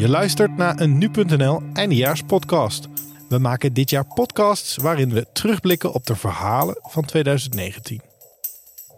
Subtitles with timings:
[0.00, 2.88] Je luistert naar een nu.nl eindejaarspodcast.
[3.28, 8.00] We maken dit jaar podcasts waarin we terugblikken op de verhalen van 2019.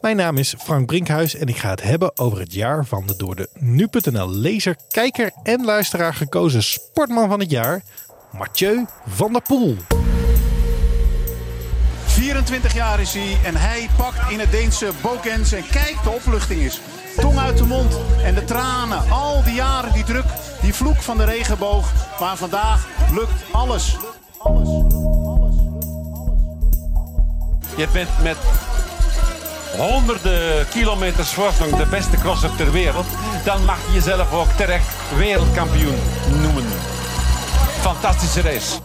[0.01, 3.17] Mijn naam is Frank Brinkhuis en ik ga het hebben over het jaar van de
[3.17, 7.83] door de nu.nl lezer, kijker en luisteraar gekozen sportman van het jaar,
[8.33, 9.77] Mathieu van der Poel.
[12.05, 16.61] 24 jaar is hij en hij pakt in het Deense Bogens en kijk, de opluchting
[16.61, 16.81] is.
[17.21, 20.25] Tong uit de mond en de tranen, al die jaren die druk,
[20.61, 21.93] die vloek van de regenboog.
[22.21, 23.97] Maar vandaag lukt alles.
[27.77, 28.37] Je bent met
[29.77, 33.07] honderden kilometers voorsprong de beste crosser ter wereld.
[33.45, 35.99] Dan mag je jezelf ook terecht wereldkampioen
[36.41, 36.65] noemen.
[37.81, 38.79] Fantastische race.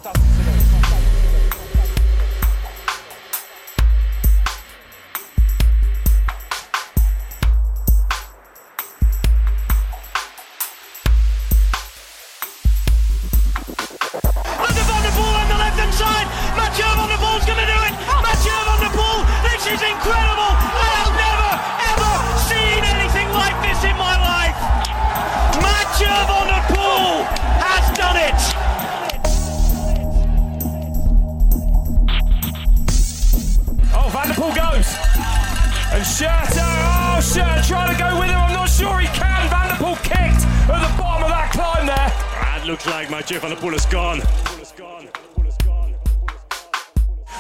[42.78, 44.22] It looks like Mathieu van der Poel is gone.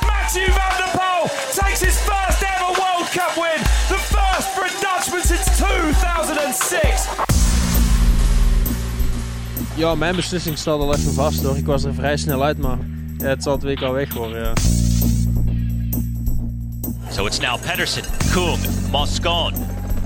[0.01, 3.59] Matthew Van der Poel takes his first ever World Cup win.
[3.87, 7.07] The first for a Dutchman since 2006.
[9.75, 11.57] Ja, mijn beslissing staat al even vast hoor.
[11.57, 12.77] Ik was er vrij snel uit, maar
[13.17, 14.43] ja, het zal het week al weg worden.
[14.43, 14.53] Ja.
[17.11, 18.59] So it's now Pedersen, Kung,
[18.91, 19.53] Moscon,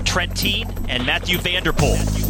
[0.02, 2.21] Trentin, and Matthew Vanderpool.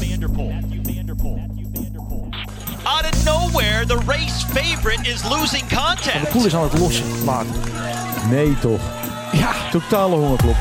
[3.52, 6.30] Nowhere, the race favorite is losing contact.
[6.30, 7.44] Poel is aan het lossen, maar
[8.30, 8.80] Nee toch.
[9.32, 10.56] ja, Totale hongerklop.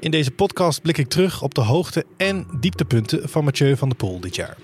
[0.00, 3.96] In deze podcast blik ik terug op de hoogte- en dieptepunten van Mathieu van der
[3.98, 4.56] Poel dit jaar.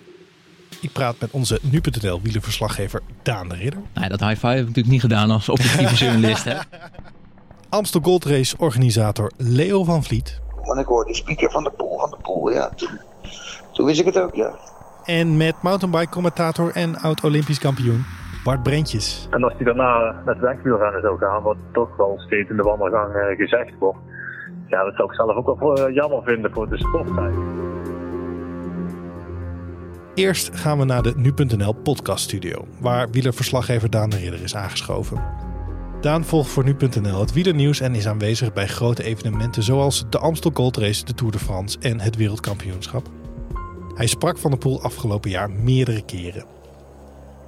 [0.80, 3.80] Ik praat met onze nu.nl wielerverslaggever Daan de Ridder.
[3.94, 6.44] Nee, dat high five heb ik natuurlijk niet gedaan als objectieve journalist.
[6.44, 6.56] Hè?
[7.68, 10.40] Amstel Gold Race organisator Leo van Vliet.
[10.68, 12.68] Want ik hoorde speaker van de pool, van de pool, ja.
[12.68, 13.00] Toen,
[13.72, 14.50] toen wist ik het ook, ja.
[15.04, 18.04] En met mountainbike commentator en oud-Olympisch kampioen
[18.44, 19.28] Bart Brentjes.
[19.30, 23.14] En als hij daarna met wegwielrennen zou gaan, wat toch wel steeds in de wandelgang
[23.14, 23.98] eh, gezegd wordt.
[24.66, 27.34] Ja, dat zou ik zelf ook wel eh, jammer vinden voor de sporttijd.
[30.14, 35.22] Eerst gaan we naar de nu.nl podcaststudio, waar wielerverslaggever Daan de Ridder is aangeschoven.
[36.00, 40.50] Daan volgt voor nu.nl het wielernieuws en is aanwezig bij grote evenementen zoals de Amstel
[40.54, 43.10] Gold Race, de Tour de France en het Wereldkampioenschap.
[43.94, 46.44] Hij sprak van der Poel afgelopen jaar meerdere keren.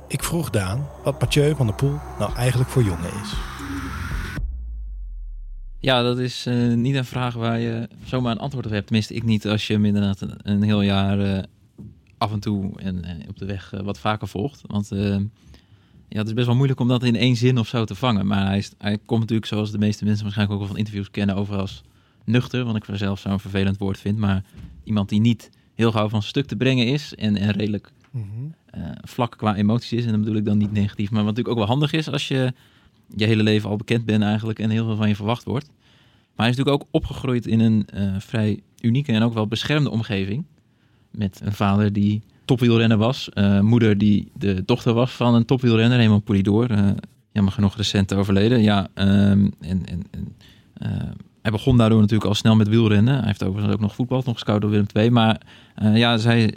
[0.08, 3.32] Ik vroeg Daan wat Mathieu van der Poel nou eigenlijk voor jongen is.
[5.78, 8.86] Ja, dat is eh, niet een vraag waar je zomaar een antwoord op hebt.
[8.86, 11.42] Tenminste, ik niet als je hem inderdaad een, heel jaar eh,
[12.18, 14.62] af en toe en eh, op de weg wat vaker volgt.
[14.66, 14.90] Want
[16.10, 18.26] ja, het is best wel moeilijk om dat in één zin of zo te vangen.
[18.26, 21.10] Maar hij, is, hij komt natuurlijk, zoals de meeste mensen waarschijnlijk ook wel van interviews
[21.10, 21.82] kennen, over als
[22.24, 22.64] nuchter.
[22.64, 24.18] Wat ik zelf zo'n vervelend woord vind.
[24.18, 24.44] Maar
[24.84, 27.92] iemand die niet heel gauw van stuk te brengen is en, en redelijk
[28.70, 30.04] eh, vlak qua emoties is.
[30.04, 31.10] En dat bedoel ik dan niet negatief.
[31.10, 32.52] Maar wat natuurlijk ook wel handig is als je
[33.16, 35.66] je hele leven al bekend bent eigenlijk en heel veel van je verwacht wordt.
[35.66, 39.90] Maar hij is natuurlijk ook opgegroeid in een eh, vrij unieke en ook wel beschermde
[39.90, 40.44] omgeving.
[41.10, 43.28] Met een vader die topwielrenner was.
[43.28, 46.70] eh, moeder die de dochter was van een topwielrenner, Raymond Poulidor.
[46.70, 46.88] eh
[47.32, 48.62] jammer genoeg recent overleden.
[48.62, 50.34] Ja, ehm, en, en, en,
[50.74, 50.88] eh,
[51.42, 53.14] hij begon daardoor natuurlijk al snel met wielrennen.
[53.16, 55.10] Hij heeft overigens ook nog voetbal, nog gescout door Willem II.
[55.10, 55.40] Maar
[55.94, 56.54] ja, zij,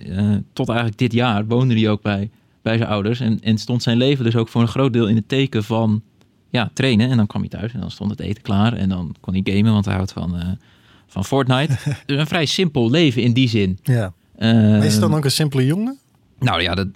[0.53, 2.29] tot eigenlijk dit jaar woonde hij ook bij,
[2.61, 3.19] bij zijn ouders.
[3.19, 6.01] En, en stond zijn leven dus ook voor een groot deel in het teken van
[6.49, 7.09] ja, trainen.
[7.09, 8.73] En dan kwam hij thuis en dan stond het eten klaar.
[8.73, 10.57] En dan kon hij gamen, want hij houdt van,
[11.07, 11.77] van Fortnite.
[12.05, 13.79] dus een vrij simpel leven in die zin.
[13.83, 14.13] Ja.
[14.35, 15.97] Eh, is het dan ook een simpele jongen?
[16.39, 16.87] nou ja, dat,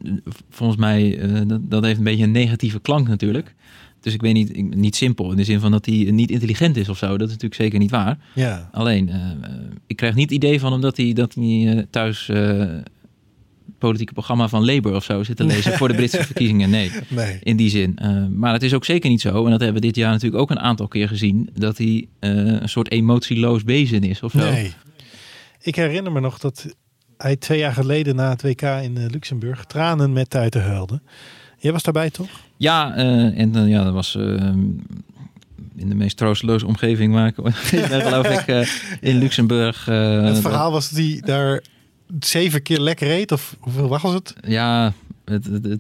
[0.50, 3.56] volgens mij, eh, dat, dat heeft een beetje een negatieve klank natuurlijk.
[4.01, 6.78] Dus ik weet niet, ik- niet simpel in de zin van dat hij niet intelligent
[6.78, 7.07] is of zo.
[7.07, 8.18] Dat is natuurlijk zeker niet waar.
[8.36, 8.69] Ja.
[8.72, 9.19] Alleen, eh,
[9.88, 12.31] ik krijg niet het idee van hem dat hij, dat hij eh, thuis
[13.78, 16.69] politieke programma van Labour of zo zit te lezen voor de Britse verkiezingen.
[16.69, 17.39] Nee, Nee.
[17.44, 17.98] in die zin.
[18.36, 20.50] Maar het is ook zeker niet zo, en dat hebben we dit jaar natuurlijk ook
[20.51, 24.38] een aantal keer gezien, dat hij een soort emotieloos wezen is of zo.
[24.51, 24.74] Nee.
[25.62, 26.75] Ik herinner me nog dat
[27.17, 31.01] hij twee jaar geleden na het WK in eh, Luxemburg tranen met tuiten huilde.
[31.57, 32.29] Jij was daarbij toch?
[32.57, 34.15] Ja, eh, en eh, ja, dat was.
[35.75, 37.33] in de meest troosteloze omgeving ben,
[38.01, 38.67] geloof ik,
[39.09, 39.85] in Luxemburg.
[39.85, 41.63] het verhaal was dat hij daar
[42.19, 44.33] zeven keer lekker reed, of hoeveel was het?
[44.47, 44.93] Ja,
[45.25, 45.79] het, het, het,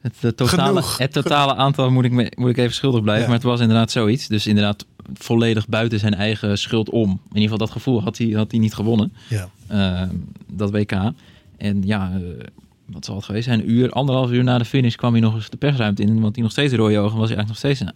[0.00, 0.98] het, het totale, Genoeg.
[0.98, 3.22] het totale aantal moet ik, me, moet ik even schuldig blijven.
[3.22, 3.28] Ja.
[3.28, 4.26] Maar het was inderdaad zoiets.
[4.26, 7.10] Dus inderdaad volledig buiten zijn eigen schuld om.
[7.10, 9.12] In ieder geval dat gevoel had hij, had hij niet gewonnen.
[9.28, 9.48] Ja.
[9.66, 10.08] Eh,
[10.52, 10.92] dat WK.
[11.56, 12.44] En ja, eh,
[12.86, 13.60] wat zal het geweest zijn?
[13.60, 16.20] Een uur, anderhalf uur na de finish kwam hij nog eens de persruimte in.
[16.20, 17.94] Want hij nog steeds rode ogen was hij eigenlijk nog steeds aan-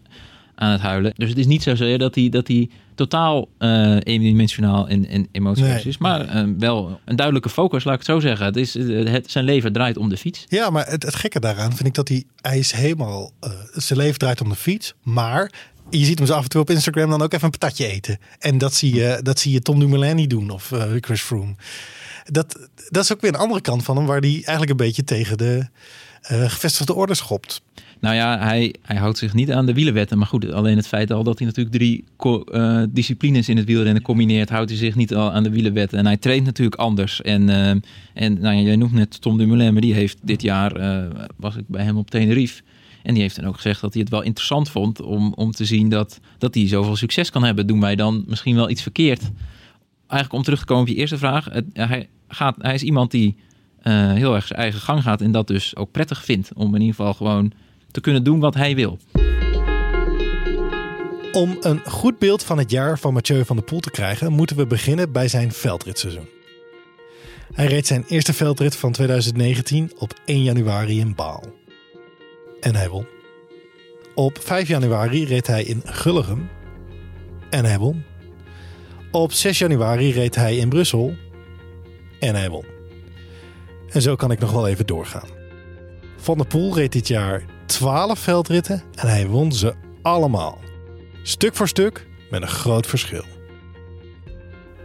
[0.70, 1.12] het huilen.
[1.16, 5.72] Dus het is niet zozeer dat hij, dat hij totaal eh eendimensionaal en, en emotieloos
[5.72, 5.82] Nee.
[5.84, 5.98] is.
[5.98, 8.46] Maar eh, wel een duidelijke focus, laat ik het zo zeggen.
[8.46, 10.44] Het is, eh, het, zijn leven draait om de fiets.
[10.48, 13.30] Ja, maar het, het gekke daaraan vind ik dat hij, hij is helemaal,
[13.72, 15.52] zijn leven draait om de fiets, maar
[15.90, 18.18] je ziet hem zo af en toe op Instagram dan ook even een patatje eten.
[18.38, 21.54] En dat zie je, dat zie je Tom Dumoulin niet doen of eh, Chris Froome.
[22.24, 25.04] Dat, dat is ook weer een andere kant van hem, waar hij eigenlijk een beetje
[25.04, 25.66] tegen de
[26.22, 27.62] eh, gevestigde orde schopt.
[28.00, 30.18] Nou ja, hij, hij houdt zich niet aan de wielenwetten.
[30.18, 32.04] Maar goed, alleen het feit al dat hij natuurlijk drie
[32.52, 35.98] eh, disciplines in het wielrennen combineert, houdt hij zich niet al aan de wielenwetten.
[35.98, 37.22] En hij traint natuurlijk anders.
[37.22, 37.48] En,
[38.14, 40.72] en nou ja, jij noemt net Tom Dumoulin, maar die heeft dit jaar,
[41.36, 42.62] was ik bij hem op Tenerife.
[43.02, 45.64] En die heeft dan ook gezegd dat hij het wel interessant vond om, om te
[45.64, 47.66] zien dat, dat hij zoveel succes kan hebben.
[47.66, 49.20] Doen wij dan misschien wel iets verkeerd?
[50.06, 51.48] Eigenlijk om terug te komen op je eerste vraag.
[51.72, 53.36] Hij, gaat, hij is iemand die
[53.80, 56.50] eh, heel erg zijn eigen gang gaat en dat dus ook prettig vindt.
[56.54, 57.52] Om in ieder geval gewoon
[57.90, 58.98] te kunnen doen wat hij wil.
[61.32, 64.56] Om een goed beeld van het jaar van Mathieu van der Poel te krijgen, moeten
[64.56, 66.28] we beginnen bij zijn veldritseizoen.
[67.52, 71.59] Hij reed zijn eerste veldrit van 2019 op 1 januari in Baal.
[72.60, 73.06] En hij won.
[74.14, 76.48] Op 5 januari reed hij in Gulligem.
[77.50, 78.02] En hij won.
[79.10, 81.14] Op 6 januari reed hij in Brussel.
[82.18, 82.64] En hij won.
[83.88, 85.28] En zo kan ik nog wel even doorgaan.
[86.16, 90.58] Van der Poel reed dit jaar 12 veldritten en hij won ze allemaal.
[91.22, 93.24] Stuk voor stuk met een groot verschil.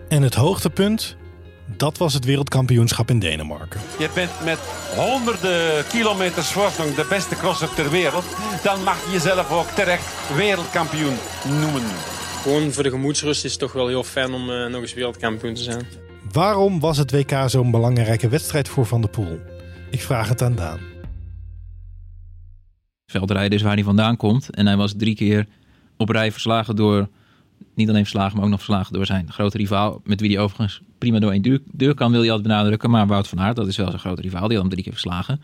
[0.08, 1.18] En het hoogtepunt,
[1.66, 3.82] dat was het wereldkampioenschap in Denemarken.
[4.00, 4.60] Je bent met
[4.96, 8.26] honderden kilometers voorsprong de beste crosser ter wereld.
[8.64, 11.16] Dan mag je jezelf ook terecht wereldkampioen
[11.62, 11.84] noemen.
[12.42, 15.54] Gewoon voor de gemoedsrust is het toch wel heel fijn om eh, nog eens wereldkampioen
[15.54, 15.86] te zijn.
[16.32, 19.40] Waarom was het WK zo'n belangrijke wedstrijd voor Van der Poel?
[19.92, 20.80] Ik vraag het aan Daan.
[23.06, 24.50] Veldrijden is waar hij vandaan komt.
[24.50, 25.48] En hij was drie keer
[25.98, 27.10] op rij verslagen door,
[27.76, 30.02] niet alleen verslagen, maar ook nog verslagen door zijn grote rivaal.
[30.04, 32.90] Met wie hij overigens prima door één deur, kan, wil je altijd benadrukken.
[32.90, 34.48] Maar Wout van Aert, dat is wel zijn grote rivaal.
[34.48, 35.42] Die had hem drie keer verslagen.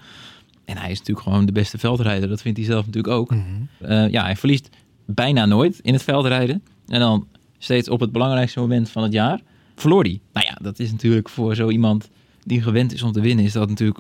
[0.66, 2.30] En hij is natuurlijk gewoon de beste veldrijder.
[2.30, 3.34] Dat vindt hij zelf natuurlijk ook.
[3.80, 4.70] Eh, ja, hij verliest
[5.06, 6.64] bijna nooit in het veldrijden.
[6.88, 9.42] En dan steeds op het belangrijkste moment van het jaar
[9.76, 10.20] verloor hij.
[10.34, 12.10] Nou ja, dat is natuurlijk voor zo iemand
[12.44, 14.00] die gewend is om te winnen, is dat natuurlijk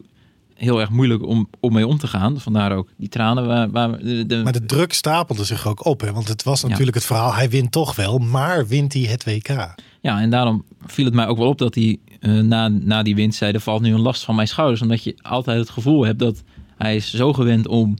[0.61, 2.39] heel erg moeilijk om, om mee om te gaan.
[2.39, 6.01] Vandaar ook die tranen waar, waar de, Maar de druk stapelde zich ook op.
[6.01, 6.11] Hè?
[6.11, 9.75] Want het was natuurlijk het verhaal, hij wint toch wel, maar wint hij het WK?
[10.01, 13.15] Ja, en daarom viel het mij ook wel op dat hij eh, na, na die
[13.15, 13.51] winst zei...
[13.51, 14.81] er valt nu een last van mijn schouders.
[14.81, 16.43] Omdat je altijd het gevoel hebt dat
[16.77, 17.97] hij is zo gewend om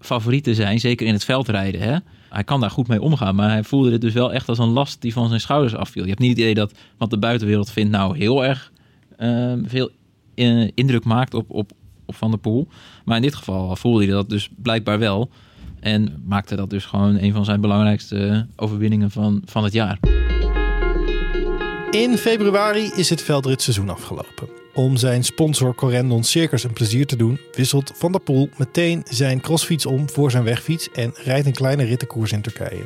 [0.00, 0.80] favoriet te zijn.
[0.80, 1.80] Zeker in het veldrijden.
[1.80, 1.96] Hè?
[2.28, 3.34] Hij kan daar goed mee omgaan.
[3.34, 6.02] Maar hij voelde dit dus wel echt als een last die van zijn schouders afviel.
[6.02, 8.72] Je hebt niet het idee dat wat de buitenwereld vindt nou heel erg
[9.16, 9.90] eh, veel
[10.34, 11.72] eh, indruk maakt op, op,
[12.16, 12.68] Van der Poel.
[13.04, 15.30] Maar in dit geval voelde hij dat dus blijkbaar wel.
[15.80, 19.98] En maakte dat dus gewoon een van zijn belangrijkste overwinningen van, van het jaar.
[21.90, 24.48] In februari is het veldritseizoen afgelopen.
[24.74, 29.40] Om zijn sponsor Corendon Circus een plezier te doen, wisselt Van der Poel meteen zijn
[29.40, 32.84] crossfiets om voor zijn wegfiets en rijdt een kleine rittenkoers in Turkije.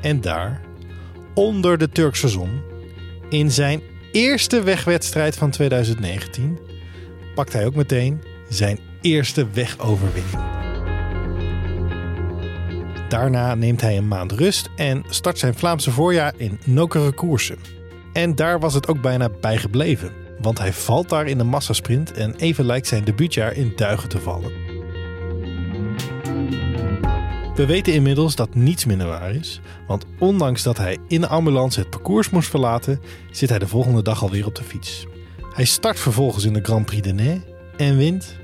[0.00, 0.60] En daar,
[1.34, 2.60] onder de Turkse zon,
[3.28, 3.80] in zijn
[4.12, 6.58] eerste wegwedstrijd van 2019,
[7.34, 10.42] pakt hij ook meteen zijn eerste wegoverwinning.
[13.08, 17.58] Daarna neemt hij een maand rust en start zijn Vlaamse voorjaar in nokere koersen.
[18.12, 22.12] En daar was het ook bijna bij gebleven, want hij valt daar in de massasprint
[22.12, 24.52] en even lijkt zijn debuutjaar in duigen te vallen.
[27.54, 31.80] We weten inmiddels dat niets minder waar is, want ondanks dat hij in de ambulance
[31.80, 35.06] het parcours moest verlaten, zit hij de volgende dag alweer op de fiets.
[35.54, 37.38] Hij start vervolgens in de Grand Prix de Nez
[37.76, 38.36] en wint.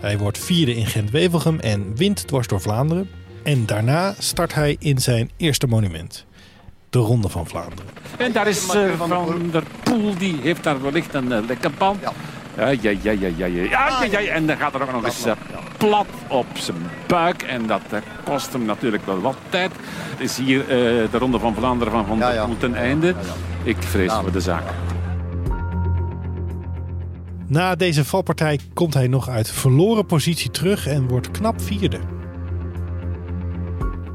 [0.00, 3.08] Hij wordt vierde in Gent-Wevelgem en wint dwars door Vlaanderen.
[3.42, 6.26] En daarna start hij in zijn eerste monument,
[6.90, 7.84] de Ronde van Vlaanderen.
[8.18, 12.00] En daar is eh, Van der Poel, die heeft daar wellicht een uh, lekker band.
[12.00, 12.12] Ja,
[12.58, 13.46] ja, ja, ja, ja, ja, ja,
[14.10, 14.20] ja, ja.
[14.20, 15.32] En dan gaat er ook nog eens uh,
[15.76, 17.42] plat op zijn buik.
[17.42, 19.72] En dat uh, kost hem natuurlijk wel wat tijd.
[20.10, 20.66] Het is hier uh,
[21.10, 23.14] de Ronde van Vlaanderen van Van der Poel ten einde.
[23.62, 24.64] Ik vrees voor de zaak.
[27.46, 31.98] Na deze valpartij komt hij nog uit verloren positie terug en wordt knap vierde.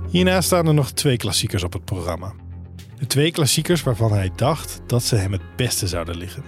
[0.10, 2.34] Hierna staan er nog twee klassiekers op het programma.
[3.00, 6.44] De twee klassiekers waarvan hij dacht dat ze hem het beste zouden liggen.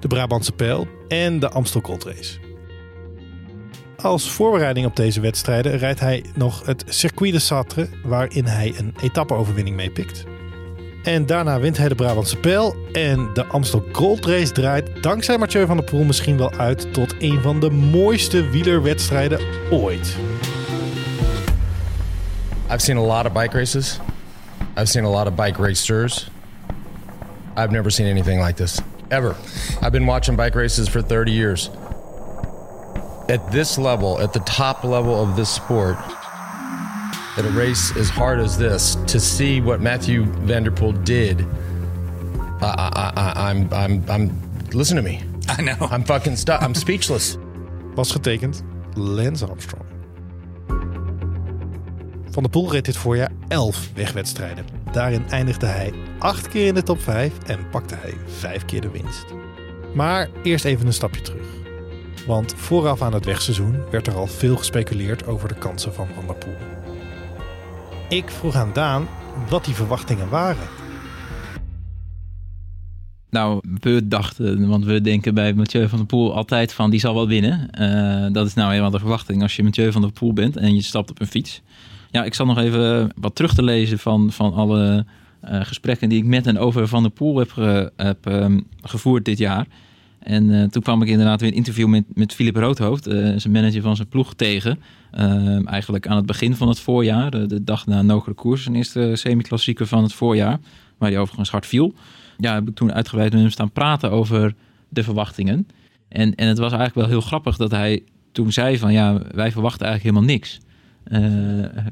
[0.00, 2.38] De Brabantse Pijl en de Amstel Gold Race.
[3.96, 8.94] Als voorbereiding op deze wedstrijden rijdt hij nog het Circuit de Satre, waarin hij een
[9.00, 10.24] etappeoverwinning meepikt.
[11.02, 15.66] En daarna wint hij de Brabantse Pijl en de Amstel Gold Race draait dankzij Mathieu
[15.66, 20.16] van der Poel misschien wel uit tot een van de mooiste wielerwedstrijden ooit.
[22.70, 24.00] I've seen a lot of bike races.
[24.76, 26.30] I've seen a lot of bike racers.
[27.56, 28.80] I've never seen anything like this.
[29.10, 29.36] Ever.
[29.80, 31.70] I've been watching bike races for 30 years.
[33.28, 35.96] At this level, at the top level of this sport,
[37.36, 41.46] at a race as hard as this, to see what Matthew Vanderpool did,
[42.60, 45.22] I, I, I, I'm, I'm, I'm, listen to me.
[45.48, 45.76] I know.
[45.80, 46.62] I'm fucking stuck.
[46.62, 47.38] I'm speechless.
[47.96, 48.62] Was getekend
[48.94, 49.86] Lance Armstrong.
[52.30, 54.77] Van der Poel reed dit voorjaar 11 wegwedstrijden.
[54.92, 58.90] Daarin eindigde hij 8 keer in de top 5 en pakte hij 5 keer de
[58.90, 59.24] winst.
[59.94, 61.46] Maar eerst even een stapje terug.
[62.26, 66.26] Want vooraf aan het wegseizoen werd er al veel gespeculeerd over de kansen van Van
[66.26, 66.56] der Poel.
[68.08, 69.08] Ik vroeg aan Daan
[69.48, 70.66] wat die verwachtingen waren.
[73.30, 77.14] Nou, we dachten, want we denken bij Mathieu van der Poel altijd van die zal
[77.14, 77.68] wel winnen.
[77.80, 80.74] Uh, dat is nou helemaal de verwachting als je Mathieu van der Poel bent en
[80.74, 81.62] je stapt op een fiets.
[82.10, 85.04] Ja, ik zal nog even wat terug te lezen van, van alle
[85.44, 87.52] uh, gesprekken die ik met en over Van der Poel heb,
[87.96, 89.66] heb um, gevoerd dit jaar.
[90.18, 93.82] En uh, toen kwam ik inderdaad weer een interview met, met Philip Roodhoofd, zijn manager
[93.82, 94.78] van zijn ploeg, tegen.
[95.64, 99.86] eigenlijk aan het begin van het voorjaar, de, dag na Nogere Koers, zijn eerste semi-klassieker
[99.86, 100.58] van het voorjaar,
[100.98, 101.94] waar hij overigens hard viel
[102.38, 104.54] ja, heb ik toen uitgebreid met hem staan praten over
[104.88, 105.68] de verwachtingen.
[106.08, 109.52] En, en het was eigenlijk wel heel grappig dat hij toen zei van ja, wij
[109.52, 110.60] verwachten eigenlijk helemaal niks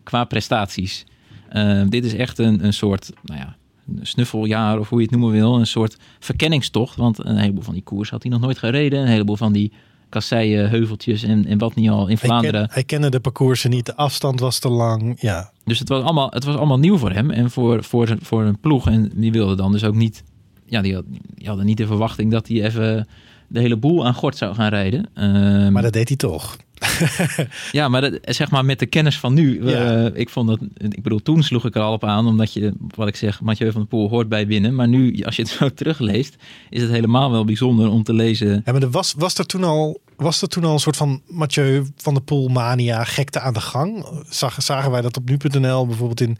[0.02, 1.06] qua prestaties.
[1.52, 3.56] Uh, dit is echt een, een soort, nou ja,
[4.02, 5.58] snuffeljaar of hoe je het noemen wil.
[5.58, 9.00] Een soort verkenningstocht, want een heleboel van die koers had hij nog nooit gereden.
[9.00, 9.73] Een heleboel van die
[10.08, 12.58] kasseien, heuveltjes en, en wat niet al in Vlaanderen.
[12.61, 15.16] Hij, ken, hij kende de parcoursen niet, de afstand was te lang.
[15.20, 15.52] Ja.
[15.64, 18.61] Dus het was allemaal, het was allemaal nieuw voor hem en voor, voor, voor een
[18.61, 18.88] ploeg.
[18.88, 20.25] En die wilde dan dus ook niet
[20.66, 21.04] ja, die, had,
[21.35, 23.08] die hadden niet de verwachting dat hij even
[23.49, 25.09] de hele boel aan gort zou gaan rijden.
[25.15, 26.57] Um, maar dat deed hij toch.
[27.73, 29.69] ja, maar dat, zeg maar met de kennis van nu.
[29.69, 29.97] Ja.
[29.97, 32.73] Uh, ik vond dat, ik bedoel, toen sloeg ik er al op aan, omdat je,
[32.95, 34.75] wat ik zeg, Mathieu van der Poel hoort bij winnen.
[34.75, 36.37] Maar nu, als je het zo terugleest,
[36.71, 38.62] is het helemaal wel bijzonder om te lezen.
[38.65, 41.23] Ja, maar er was, was er toen al, was er toen al een soort van
[41.26, 44.07] Mathieu van der Poel mania gekte aan de gang?
[44.29, 46.38] Zag, zagen wij dat op nu.nl bijvoorbeeld in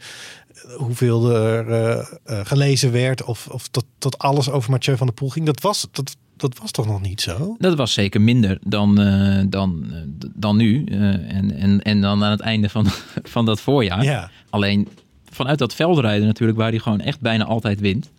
[0.77, 5.29] hoeveel er uh, uh, gelezen werd of, of tot alles over Mathieu van der Poel
[5.29, 5.45] ging.
[5.45, 7.55] Dat was, dat, dat was toch nog niet zo?
[7.59, 9.85] Dat was zeker minder dan, uh, dan,
[10.33, 10.83] dan nu.
[10.83, 12.85] en, en, en dan aan het einde van,
[13.35, 14.03] van dat voorjaar.
[14.03, 14.31] Ja.
[14.49, 14.87] Alleen
[15.29, 18.11] vanuit dat veldrijden natuurlijk, waar hij gewoon echt bijna altijd wint.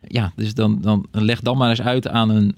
[0.00, 2.56] Ja, dus dan, dan leg dan maar eens uit aan een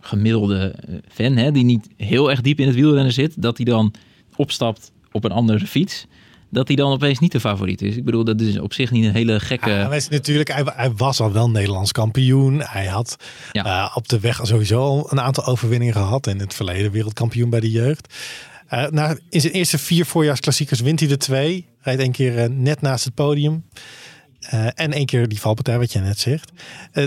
[0.00, 0.74] gemiddelde
[1.08, 3.92] fan, hè, die niet heel erg diep in het wielrennen zit, dat hij dan
[4.36, 6.06] opstapt op een andere fiets
[6.50, 7.96] dat hij dan opeens niet de favoriet is.
[7.96, 9.70] Ik bedoel, dat is op zich niet een hele gekke...
[9.70, 12.60] Ja, hij, natuurlijk, hij, hij, was al wel Nederlands kampioen.
[12.64, 13.16] Hij had
[13.52, 13.64] ja.
[13.64, 16.26] uh, op de weg sowieso al een aantal overwinningen gehad.
[16.26, 18.14] In het verleden wereldkampioen bij de jeugd.
[18.70, 21.66] Uh, nou, in zijn eerste vier voorjaarsklassiekers wint hij de twee.
[21.80, 23.64] Rijdt één keer uh, net naast het podium.
[24.74, 26.52] en één keer die valpartij, wat je net zegt.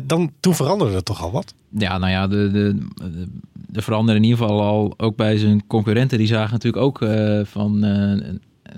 [0.04, 1.54] dan, toen veranderde er toch al wat?
[1.70, 5.68] Ja, nou ja, de, de, de, de veranderde in ieder geval al ook bij zijn
[5.68, 6.18] concurrenten.
[6.18, 6.98] Die zagen natuurlijk ook
[7.48, 7.84] van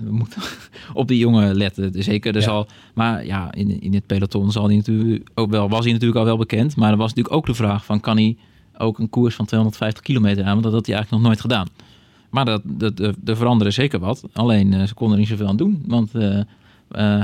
[0.04, 0.42] we moeten
[1.00, 2.02] op die jongen letten.
[2.02, 5.84] Zeker, er zal, maar ja, in, in het peloton zal hij natuurlijk ook wel, was
[5.84, 6.76] hij natuurlijk al wel bekend.
[6.76, 8.36] Maar er was natuurlijk ook de vraag van, kan hij
[8.78, 10.50] ook een koers van 250 kilometer aan?
[10.50, 11.66] Want dat had hij eigenlijk nog nooit gedaan.
[12.30, 14.24] Maar dat, dat, er veranderde zeker wat.
[14.32, 15.82] Alleen uh, ze konden er niet zoveel aan doen.
[15.86, 16.42] Want uh, uh,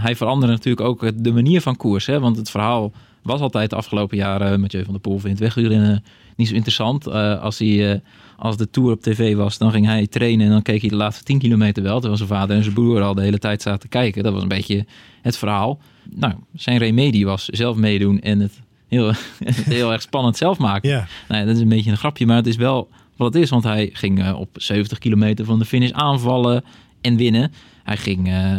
[0.03, 2.07] hij veranderde natuurlijk ook de manier van koers.
[2.07, 2.21] Hè?
[2.21, 4.61] Want het verhaal was altijd de afgelopen jaren...
[4.61, 6.05] Mathieu van der Poel vindt wegwielrennen
[6.37, 7.07] niet zo interessant.
[7.41, 8.03] als hij
[8.39, 10.97] als de Tour op tv was, dan ging hij trainen en dan keek hij de
[10.97, 11.95] laatste 10 kilometer wel.
[11.95, 14.23] Terwijl zijn vader en zijn broer al de hele tijd zaten te kijken.
[14.23, 14.87] Dat was een beetje
[15.23, 15.81] het verhaal.
[16.15, 19.13] Nou, zijn remedie was zelf meedoen en het heel,
[19.79, 20.89] heel erg spannend zelf maken.
[20.89, 21.07] Ja.
[21.29, 23.51] Nou, dat is een beetje een grapje, maar het is wel wat het is.
[23.51, 26.65] Want hij ging uh, op 70 kilometer van de finish aanvallen
[27.01, 27.53] en winnen.
[27.85, 28.57] Hij ging, uh,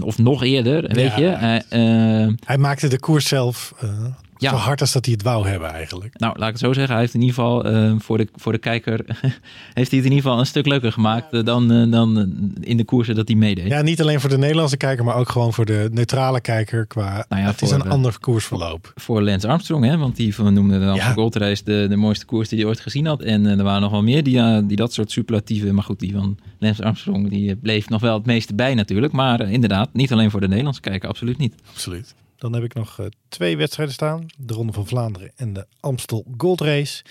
[0.00, 1.62] of nog eerder, weet ja, je.
[2.28, 3.74] Uh, hij maakte de koers zelf
[4.44, 4.50] Ja.
[4.50, 6.18] Zo hard als dat hij het wou hebben eigenlijk.
[6.18, 6.92] Nou, laat ik het zo zeggen.
[6.92, 9.00] Hij heeft in ieder geval eh, voor, de, voor de kijker...
[9.04, 9.20] heeft
[9.74, 11.32] hij het in ieder geval een stuk leuker gemaakt...
[11.32, 12.24] eh, dan, eh, dan eh,
[12.70, 13.66] in de koersen dat hij meedeed.
[13.68, 16.86] Ja, niet alleen voor de Nederlandse kijker, maar ook gewoon voor de neutrale kijker.
[16.86, 18.92] Qua, Nou ja, het is een de- ander koersverloop.
[18.94, 19.96] Voor Lance Armstrong, hè?
[19.98, 21.12] want die noemde de Amstel Ja.
[21.12, 23.22] Gold Race de, de mooiste koers die hij ooit gezien had.
[23.22, 25.74] En er waren nog wel meer die, die dat soort superlatieven...
[25.74, 29.12] Maar goed, die van Lance Armstrong die bleef nog wel het meeste bij natuurlijk.
[29.12, 31.54] Maar inderdaad, niet alleen voor de Nederlandse kijker, absoluut niet.
[31.72, 32.14] Absoluut.
[32.44, 34.26] Dan heb ik nog eh, twee wedstrijden staan.
[34.38, 37.04] De Ronde van Vlaanderen en de Amstel Gold Race.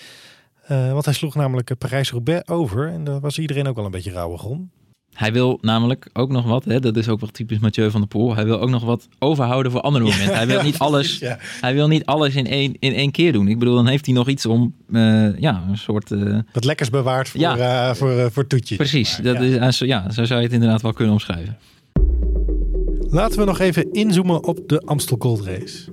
[0.66, 2.88] Eh, want hij sloeg namelijk eh, Parijs-Roubaix over.
[2.88, 4.70] En daar was iedereen ook wel een beetje rauwig om.
[5.12, 8.08] Hij wil namelijk ook nog wat, hè, dat is ook wel typisch Mathieu van der
[8.08, 8.34] Poel.
[8.34, 10.36] Hij wil ook nog wat overhouden voor andere momenten.
[10.36, 11.38] hij wil ja, niet alles, ja.
[11.60, 13.48] hij wil niet alles in één, in één keer doen.
[13.48, 14.74] Ik bedoel, dan heeft hij nog iets om,
[15.38, 16.08] ja, een soort.
[16.52, 17.94] Wat lekkers bewaard voor, Ja.
[17.94, 18.76] voor, voor toetjes.
[18.76, 19.40] precies, dat.
[19.40, 21.58] Is, ja, zo zou je het inderdaad wel kunnen omschrijven.
[23.14, 25.92] Laten we nog even inzoomen op de Amstel Gold Race.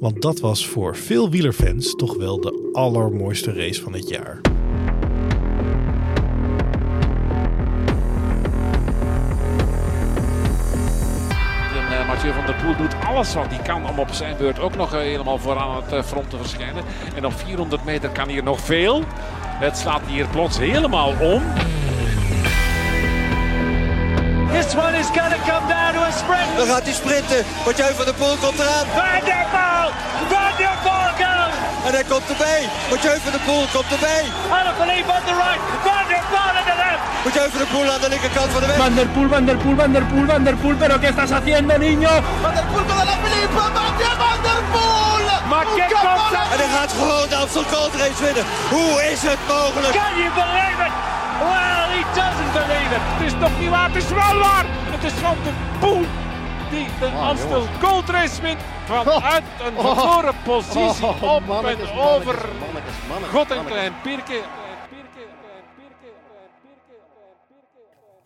[0.00, 4.40] Want dat was voor veel wielerfans toch wel de allermooiste race van het jaar.
[11.90, 14.76] Eh, Mathieu van der Poel doet alles wat hij kan om op zijn beurt ook
[14.76, 16.84] nog eh, helemaal vooraan het eh, front te verschijnen.
[17.14, 19.02] En op 400 meter kan hier nog veel.
[19.58, 21.42] Het slaat hier plots helemaal om.
[24.52, 26.48] This one is to come down to a sprint.
[26.56, 27.40] Dan gaat hij sprinten.
[27.66, 28.86] Mathieu van der Poel komt eraan.
[29.00, 29.88] Van der Poel!
[30.32, 31.54] Van der Poel goes!
[31.86, 32.62] En hij komt erbij.
[32.90, 34.24] Mathieu van der Poel komt erbij.
[34.58, 35.62] Alaphilippe on the right.
[35.86, 37.02] Van der Poel on the left.
[37.24, 38.76] Mathieu van der Poel aan de linkerkant van de weg.
[38.84, 41.30] Van der Poel, Van der Poel, Van der Poel, Van der Poel, pero ¿qué estás
[41.36, 42.12] haciendo, niño?
[42.44, 43.60] Van der Poel met Alaphilippe.
[43.80, 45.24] Mathieu van der Poel.
[45.52, 46.16] Maar kijk dat-
[46.52, 48.44] En hij gaat gewoon de Amstel Gold Race winnen.
[48.74, 49.92] Hoe is het mogelijk?
[50.02, 50.92] Can you believe it?
[51.48, 52.37] Well, he doesn't
[52.90, 54.64] Het is toch niet waar, het is wel waar.
[54.68, 56.04] Het is van de Poel
[56.70, 58.60] die de Amstel Gold Race wint.
[58.84, 62.48] Vanuit een verloren positie Oh, op mannetjes, en over
[63.30, 63.64] God en.
[63.64, 64.42] Klein Pirke.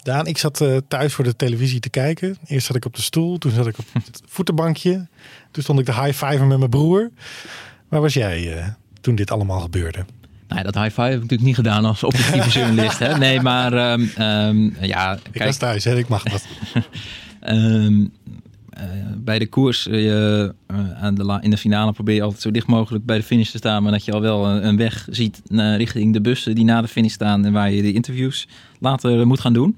[0.03, 2.37] Daan, ik zat eh, thuis voor de televisie te kijken.
[2.47, 5.09] Eerst zat ik op de stoel, toen zat ik op het voetenbankje.
[5.51, 7.11] Toen stond ik de high-fiven met mijn broer.
[7.89, 8.67] Waar was jij eh,
[9.01, 10.05] toen dit allemaal gebeurde?
[10.53, 12.99] Nou, ja, dat high five heb ik natuurlijk niet gedaan als objectieve journalist.
[12.99, 13.19] Hè?
[13.19, 15.97] Nee, maar ehm, ehm, ja, Ik kijk, was thuis, hè?
[15.99, 16.47] ik mag dat.
[17.41, 18.05] Ehm,
[18.71, 18.83] eh,
[19.17, 20.45] bij de koers eh,
[21.01, 23.51] aan de la- in de finale probeer je altijd zo dicht mogelijk bij de finish
[23.51, 23.83] te staan.
[23.83, 26.81] Maar dat je al wel een, een weg ziet naar, richting de bussen die na
[26.81, 27.45] de finish staan.
[27.45, 28.49] En waar je de interviews
[28.81, 29.77] later moet gaan doen.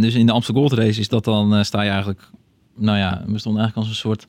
[0.00, 2.20] Dus in de Amsterdam Gold Race is dat dan, sta je eigenlijk...
[2.76, 4.26] Nou ja, we stonden eigenlijk als een soort...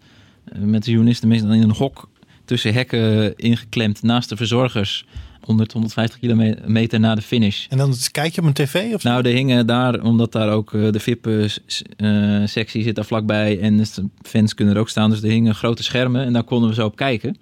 [0.60, 2.10] met de journalisten meestal in een hok
[2.46, 5.06] tussen hekken ingeklemd naast de verzorgers.
[5.46, 7.66] 100, 150 kilometer na de finish.
[7.70, 8.94] En dan kijk je op een tv?
[8.94, 9.04] Of?
[9.04, 13.88] Nou, er hingen daar, omdat daar ook eh, de VIP-sectie zit daar vlakbij en de
[14.22, 15.10] fans kunnen er ook staan.
[15.10, 17.38] Dus er hingen grote schermen en daar konden we zo op kijken.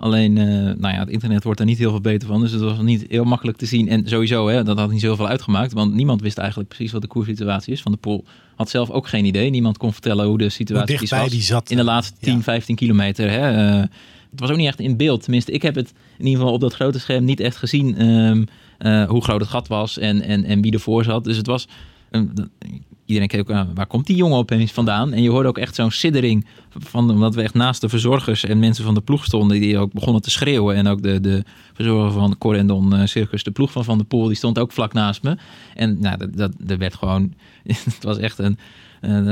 [0.00, 2.40] Alleen, eh, nou ja, het internet wordt er niet heel veel beter van.
[2.40, 3.88] Dus het was niet heel makkelijk te zien.
[3.88, 5.72] En sowieso, hè, dat had niet zoveel uitgemaakt.
[5.72, 7.82] Want niemand wist eigenlijk precies wat de koerssituatie is.
[7.82, 8.24] Van de Pool
[8.56, 9.50] had zelf ook geen idee.
[9.50, 11.70] Niemand kon vertellen hoe de situatie dichtbij was die zat.
[11.70, 13.30] in de laatste 10, 15 kilometer.
[13.30, 13.78] Hè.
[13.80, 13.84] Eh,
[14.30, 15.22] het was ook niet echt in beeld.
[15.22, 18.44] Tenminste, ik heb het in ieder geval op dat grote scherm niet echt gezien ehm,
[18.78, 21.24] eh, hoe groot het gat was en, en, en wie ervoor zat.
[21.24, 21.68] Dus het was.
[22.10, 22.48] dat-
[23.04, 25.12] iedereen keek ook aan, waar komt die jongen opeens vandaan?
[25.12, 26.46] En je hoorde ook echt zo'n siddering
[26.78, 29.92] van, omdat we echt naast de verzorgers en mensen van de ploeg stonden, die ook
[29.92, 30.76] begonnen te schreeuwen.
[30.76, 31.42] En ook de, de
[31.74, 34.92] verzorger van Corendon eh, Circus, de ploeg van Van der Poel, die stond ook vlak
[34.92, 35.36] naast me.
[35.74, 37.34] En nou, dat, dat, er werd gewoon,
[37.84, 38.58] het was echt een-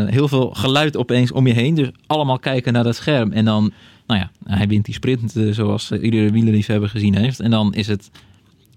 [0.09, 1.74] heel veel geluid opeens om je heen.
[1.74, 3.33] Dus allemaal kijken naar dat scherm.
[3.33, 3.72] En dan,
[4.07, 7.40] nou ja, hij wint die sprint eh, zoals eh, iedere wielerliefhebber gezien heeft.
[7.40, 8.11] En dan is het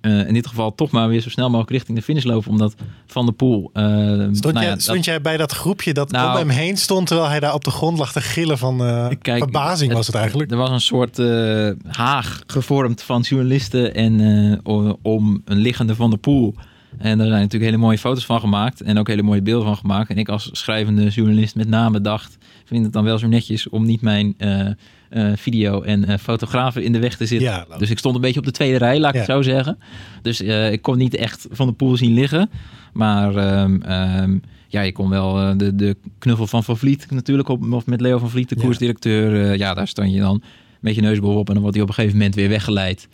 [0.01, 2.51] eh, in dit geval toch maar weer zo snel mogelijk richting de finish lopen.
[2.51, 2.75] Omdat
[3.05, 3.69] Van der Poel...
[3.73, 6.77] eh, Stond, nou jij, ja, dat- jij bij dat groepje dat Nou- om hem heen
[6.77, 10.15] stond terwijl hij daar op de grond lag te gillen van eh, verbazing was het
[10.15, 10.51] eigenlijk?
[10.51, 14.19] Er was een soort eh, haag gevormd van journalisten en
[14.65, 16.55] eh, om een liggende Van der Poel.
[16.97, 19.77] En daar zijn natuurlijk hele mooie foto's van gemaakt en ook hele mooie beelden van
[19.77, 20.09] gemaakt.
[20.09, 23.85] En ik als schrijvende journalist met name dacht, vind het dan wel zo netjes om
[23.85, 24.67] niet mijn eh,
[25.09, 27.47] eh, video en eh, fotografen in de weg te zitten.
[27.49, 27.77] Ja, logisch.
[27.77, 29.33] dus ik stond een beetje op de tweede rij, laat ik het Ja.
[29.35, 29.77] zo zeggen.
[30.21, 32.49] Dus ik kon niet echt Van der Poel zien liggen.
[32.93, 37.73] Maar ehm, ehm, ja, je kon wel de, de knuffel van Van Vliet natuurlijk op,
[37.73, 38.61] of met Leo van Vliet, de Ja.
[38.63, 39.49] koersdirecteur.
[39.51, 40.41] eh, ja, daar stond je dan
[40.79, 43.07] met je neus bovenop en dan wordt hij op een gegeven moment weer weggeleid.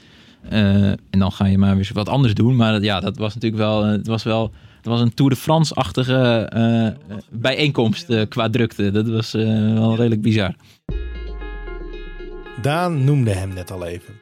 [0.50, 2.56] Eh, en dan ga je maar weer wat anders doen.
[2.56, 5.38] Maar ja, dat was natuurlijk wel, eh, het was wel, het was een Tour de
[5.38, 8.91] France-achtige eh, bijeenkomst qua drukte.
[8.91, 10.56] Dat was wel redelijk bizar.
[12.62, 14.13] Daan noemde hem net al even.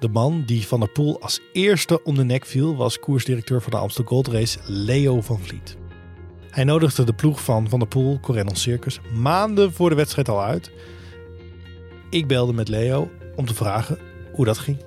[0.00, 3.70] De man die Van der Poel als eerste om de nek viel was koersdirecteur van
[3.70, 5.76] de Amstel Gold Race Leo van Vliet.
[6.50, 10.42] Hij nodigde de ploeg van Van der Poel, Corendon Circus, maanden voor de wedstrijd al
[10.42, 10.70] uit.
[12.10, 13.98] Ik belde met Leo om te vragen
[14.32, 14.78] hoe dat ging.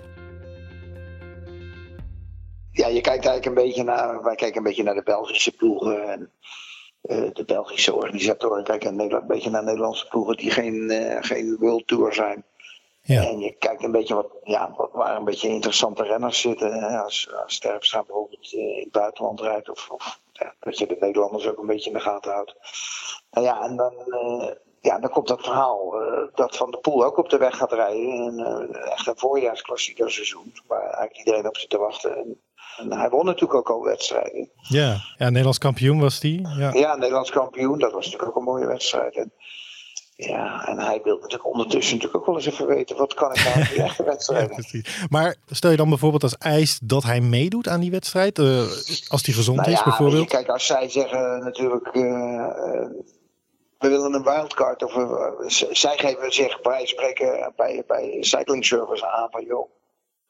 [3.03, 6.09] Kijkt eigenlijk een beetje naar, wij kijken een beetje naar de Belgische ploegen.
[6.09, 6.31] En,
[7.03, 11.87] uh, de Belgische organisatoren kijken een beetje naar Nederlandse ploegen die geen, uh, geen World
[11.87, 12.45] Tour zijn.
[13.01, 13.23] Ja.
[13.23, 16.73] En je kijkt een beetje wat, ja, wat waar een beetje interessante renners zitten.
[16.73, 16.97] Hè?
[16.97, 19.69] Als, als Terpstra bijvoorbeeld in het buitenland rijdt.
[19.69, 22.55] Of, of ja, dat je de Nederlanders ook een beetje in de gaten houdt.
[23.29, 27.05] En ja, en dan, uh, ja, dan komt dat verhaal uh, dat Van de Poel
[27.05, 28.11] ook op de weg gaat rijden.
[28.11, 30.53] En, uh, echt een voorjaarsklassieker seizoen.
[30.67, 32.15] Waar eigenlijk iedereen op zit te wachten.
[32.15, 32.41] En,
[32.77, 34.49] en hij won natuurlijk ook al wedstrijden.
[34.55, 36.47] Ja, ja Nederlands kampioen was die.
[36.47, 36.71] Ja.
[36.73, 37.79] ja, Nederlands kampioen.
[37.79, 39.15] Dat was natuurlijk ook een mooie wedstrijd.
[39.15, 39.33] En,
[40.15, 42.97] ja, en hij wil natuurlijk ondertussen natuurlijk ook wel eens even weten...
[42.97, 44.65] wat kan ik nou in die echte wedstrijden.
[44.71, 48.39] ja, maar stel je dan bijvoorbeeld als eis dat hij meedoet aan die wedstrijd?
[48.39, 48.61] Uh,
[49.07, 50.31] als hij gezond nou is bijvoorbeeld?
[50.31, 51.95] Je, kijk, als zij zeggen natuurlijk...
[51.95, 52.03] Uh,
[53.77, 54.83] we willen een wildcard.
[54.83, 54.93] Of
[55.71, 59.45] zij geven zich bij spreken bij, bij Cycling Service aan van...
[59.45, 59.69] joh,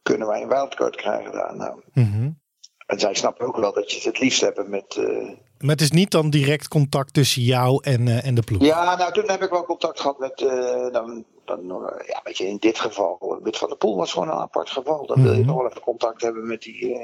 [0.03, 1.55] kunnen wij een wildcard krijgen daar?
[1.55, 2.41] Nou, mm -hmm.
[2.85, 4.95] En zij snappen ook wel dat je het het liefst hebt met...
[4.95, 5.31] Uh...
[5.57, 8.61] Maar het is niet dan direct contact tussen jou en, uh, en de ploeg?
[8.61, 10.41] Ja, nou toen heb ik wel contact gehad met...
[10.41, 11.67] Uh, dan, dan,
[12.07, 15.05] ja, weet je, in dit geval, met Van der Poel was gewoon een apart geval.
[15.05, 15.31] Dan mm -hmm.
[15.31, 16.97] wil je nog wel even contact hebben met die,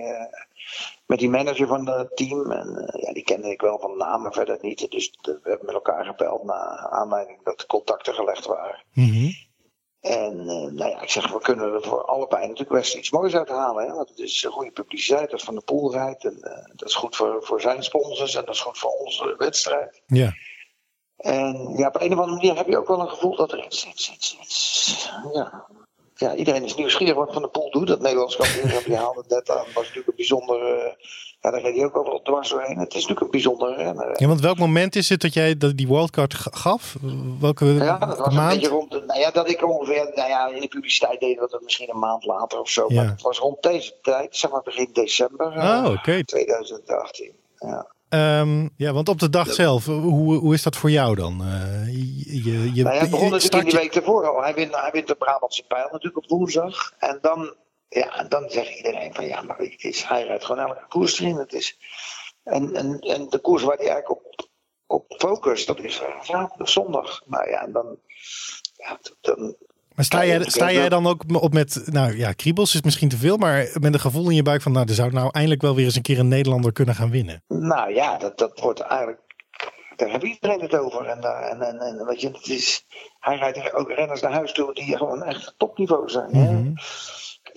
[1.05, 2.51] met die manager van het team.
[2.51, 4.91] En ja, die kende ik wel van namen verder niet.
[4.91, 8.83] Dus we hebben met elkaar gebeld na aanleiding dat de contacten gelegd waren.
[8.93, 9.48] Mm -hmm.
[9.99, 13.35] En uh, nou ja, ik zeg, we kunnen er voor allebei natuurlijk best iets moois
[13.35, 13.85] uithalen.
[13.85, 13.93] Hè?
[13.93, 16.25] Want het is goede publiciteit dat Van de Poel rijdt.
[16.25, 19.35] En uh, dat is goed voor, voor zijn sponsors en dat is goed voor onze
[19.37, 20.01] wedstrijd.
[20.07, 20.33] Ja.
[21.17, 23.65] En ja, op een of andere manier heb je ook wel een gevoel dat er
[23.65, 25.67] iets, iets, iets, iets ja.
[26.15, 27.87] ja, iedereen is nieuwsgierig wat Van de Poel doet.
[27.87, 30.85] Dat Nederlands kampioenschap, je haalde net aan, was natuurlijk een bijzonder...
[30.85, 30.93] Uh,
[31.41, 32.77] ja, daar reed hij ook overal dwars doorheen.
[32.77, 34.21] Het is natuurlijk een bijzondere renner.
[34.21, 36.95] Ja, want welk moment is het dat jij dat die wildcard gaf?
[37.39, 38.51] Welke ja, dat was maand?
[38.51, 38.91] een beetje rond...
[38.91, 40.11] De, nou ja, dat ik ongeveer...
[40.15, 42.85] Nou ja, in de publiciteit deed dat het misschien een maand later of zo.
[42.87, 43.01] Ja.
[43.01, 45.47] Maar het was rond deze tijd, zeg maar begin december.
[45.47, 45.97] Oh, oké.
[45.97, 46.23] Okay.
[46.23, 47.87] 2018, ja.
[48.09, 51.41] Um, ja, want op de dag zelf, hoe, hoe is dat voor jou dan?
[51.41, 51.87] Uh,
[52.43, 54.41] je, je, nou ja, begon natuurlijk in de week ervoor al.
[54.41, 56.93] Hij wint, hij wint de Brabantse pijl natuurlijk op woensdag.
[56.97, 57.53] En dan
[57.89, 61.35] ja, dan zegt iedereen van ja, maar het is, hij rijdt gewoon elke koers erin.
[61.35, 61.77] Het is,
[62.43, 64.49] en, en, en de koers waar hij eigenlijk op,
[64.87, 67.21] op focust, dat is zaterdag, zondag.
[67.25, 67.99] Nou ja, en dan.
[68.75, 69.55] Ja, dan
[69.99, 73.17] maar sta jij, sta jij dan ook op met, nou ja, kriebels is misschien te
[73.17, 75.75] veel, maar met een gevoel in je buik van, nou, er zou nou eindelijk wel
[75.75, 77.43] weer eens een keer een Nederlander kunnen gaan winnen?
[77.47, 79.21] Nou ja, dat, dat wordt eigenlijk,
[79.95, 81.05] daar heeft iedereen het over.
[81.05, 82.85] En, en, en, en weet je, het is,
[83.19, 86.29] hij rijdt ook renners naar huis toe die gewoon echt topniveau zijn.
[86.31, 86.71] Mhm.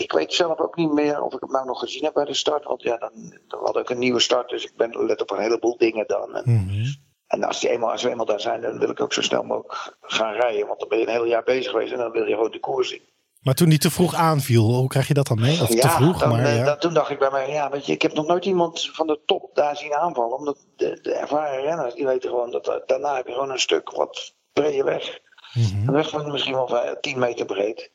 [0.02, 2.34] Ik weet zelf ook niet meer of ik hem nou nog gezien heb bij de
[2.34, 2.64] start.
[2.64, 4.48] Want ja, dan, dan had ik een nieuwe start.
[4.48, 6.34] Dus ik ben let op een heleboel dingen dan.
[6.34, 6.94] En, mm -hmm.
[7.26, 9.42] en als, die eenmaal, als we eenmaal daar zijn, dan wil ik ook zo snel
[9.42, 10.66] mogelijk gaan rijden.
[10.66, 12.60] Want dan ben je een heel jaar bezig geweest en dan wil je gewoon de
[12.60, 13.10] koers zien.
[13.40, 15.62] Maar toen die te vroeg aanviel, hoe krijg je dat dan mee?
[15.62, 16.64] Of ja, te vroeg, dan, maar ja.
[16.64, 19.06] dan, toen dacht ik bij mij, ja, weet je, ik heb nog nooit iemand van
[19.06, 20.36] de top daar zien aanvallen.
[20.36, 23.90] Omdat de, de ervaren renners, die weten gewoon dat daarna heb je gewoon een stuk
[23.90, 25.20] wat brede weg.
[25.52, 25.88] Mm -hmm.
[25.88, 27.90] Een weg van misschien wel 10 meter breed.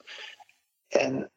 [0.88, 1.32] En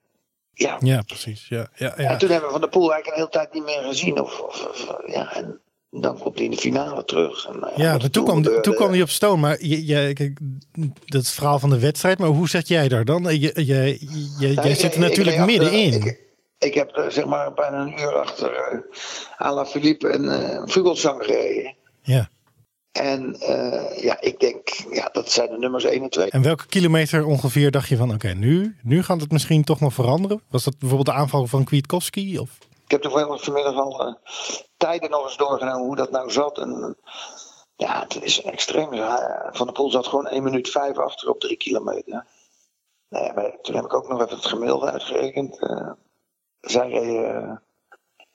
[0.53, 0.77] ja.
[0.81, 1.49] ja, precies.
[1.49, 2.11] Ja, ja, ja.
[2.11, 4.21] En toen hebben we Van de Poel eigenlijk een hele tijd niet meer gezien.
[4.21, 5.61] Of, of, of ja, en
[5.91, 7.47] dan komt hij in de finale terug.
[7.47, 9.41] En, ja, ja maar toen, kwam, de, toen kwam hij op stoom.
[9.41, 10.39] Maar je, je, kijk,
[11.05, 12.19] dat is het verhaal van de wedstrijd.
[12.19, 13.23] Maar hoe zat jij daar dan?
[13.23, 13.99] Je, je,
[14.39, 15.93] je, nou, zit er natuurlijk ik, middenin.
[15.93, 16.21] Ik,
[16.59, 18.81] ik heb zeg maar bijna een uur achter uh,
[19.37, 21.75] Alain Philippe en uh, Vogelsang gereden.
[22.03, 22.29] Ja.
[22.93, 26.31] En uh, ja, ik denk, ja, dat zijn de nummers 1 en 2.
[26.31, 29.81] En welke kilometer ongeveer dacht je van, oké, okay, nu, nu gaat het misschien toch
[29.81, 30.43] nog veranderen?
[30.49, 32.39] Was dat bijvoorbeeld de aanval van Kwiatkowski?
[32.39, 32.59] Of?
[32.85, 34.15] Ik heb toevallig vanmiddag al uh,
[34.77, 36.59] tijden nog eens doorgenomen hoe dat nou zat.
[36.59, 36.97] En
[37.77, 38.89] ja, het is extreem.
[39.51, 42.27] Van der Poel zat gewoon 1 minuut 5 achter op 3 kilometer.
[43.09, 45.63] Nee, maar toen heb ik ook nog even het gemiddelde uitgerekend.
[45.63, 45.91] Uh,
[46.61, 47.63] zij reden,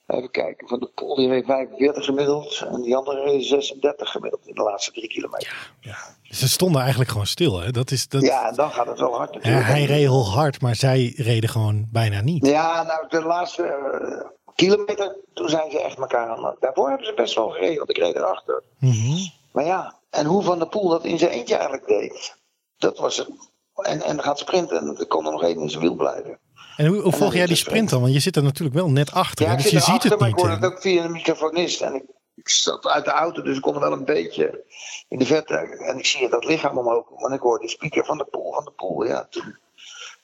[0.07, 2.65] even kijken, Van de Poel die reed 45 gemiddeld.
[2.71, 5.75] En die andere reed 36 gemiddeld in de laatste 3 kilometer.
[5.79, 6.35] Ja, ja.
[6.35, 7.59] Ze stonden eigenlijk gewoon stil.
[7.59, 7.71] Hè?
[7.71, 8.21] Dat is, dat...
[8.21, 9.65] Ja, dan gaat het wel hard natuurlijk.
[9.65, 12.45] Ja, hij reed heel hard, maar zij reden gewoon bijna niet.
[12.45, 16.55] Ja, nou de laatste uh, kilometer, toen zijn ze echt elkaar aan.
[16.59, 18.63] Daarvoor hebben ze best wel gereden, want ik reed erachter.
[18.79, 19.31] Mm -hmm.
[19.51, 22.35] Maar ja, en hoe Van der Poel dat in zijn eentje eigenlijk deed,
[22.77, 23.29] dat was het.
[23.75, 26.39] En, en gaat sprinten en er kon er nog één in zijn wiel blijven.
[26.75, 28.01] En hoe, hoe volg jij die sprint dan?
[28.01, 29.45] Want je zit er natuurlijk wel net achter.
[29.45, 30.37] Ja, ik dus je ziet het maar niet.
[30.37, 31.81] ik hoorde het ook via een microfonist.
[31.81, 32.03] En ik,
[32.35, 34.63] ik zat uit de auto, dus ik kon er wel een beetje
[35.09, 35.55] in de verte.
[35.55, 37.05] En ik zie dat lichaam omhoog.
[37.11, 39.05] En ik hoor de speaker van de pool, van de pool.
[39.05, 39.57] Ja, toen,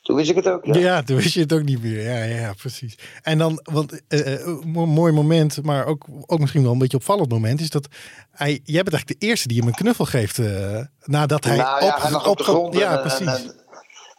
[0.02, 0.66] toen wist ik het ook.
[0.66, 0.78] Ja.
[0.78, 2.04] ja, toen wist je het ook niet meer.
[2.04, 2.98] Ja, ja, precies.
[3.22, 7.30] En dan, want uh, uh, mooi moment, maar ook, ook misschien wel een beetje opvallend
[7.30, 7.88] moment, is dat
[8.32, 11.76] hij, jij bent eigenlijk de eerste die hem een knuffel geeft uh, nadat hij nou,
[11.76, 12.76] op, ja, hij op, op de grond.
[12.76, 13.20] ja, en, precies.
[13.20, 13.61] En, en,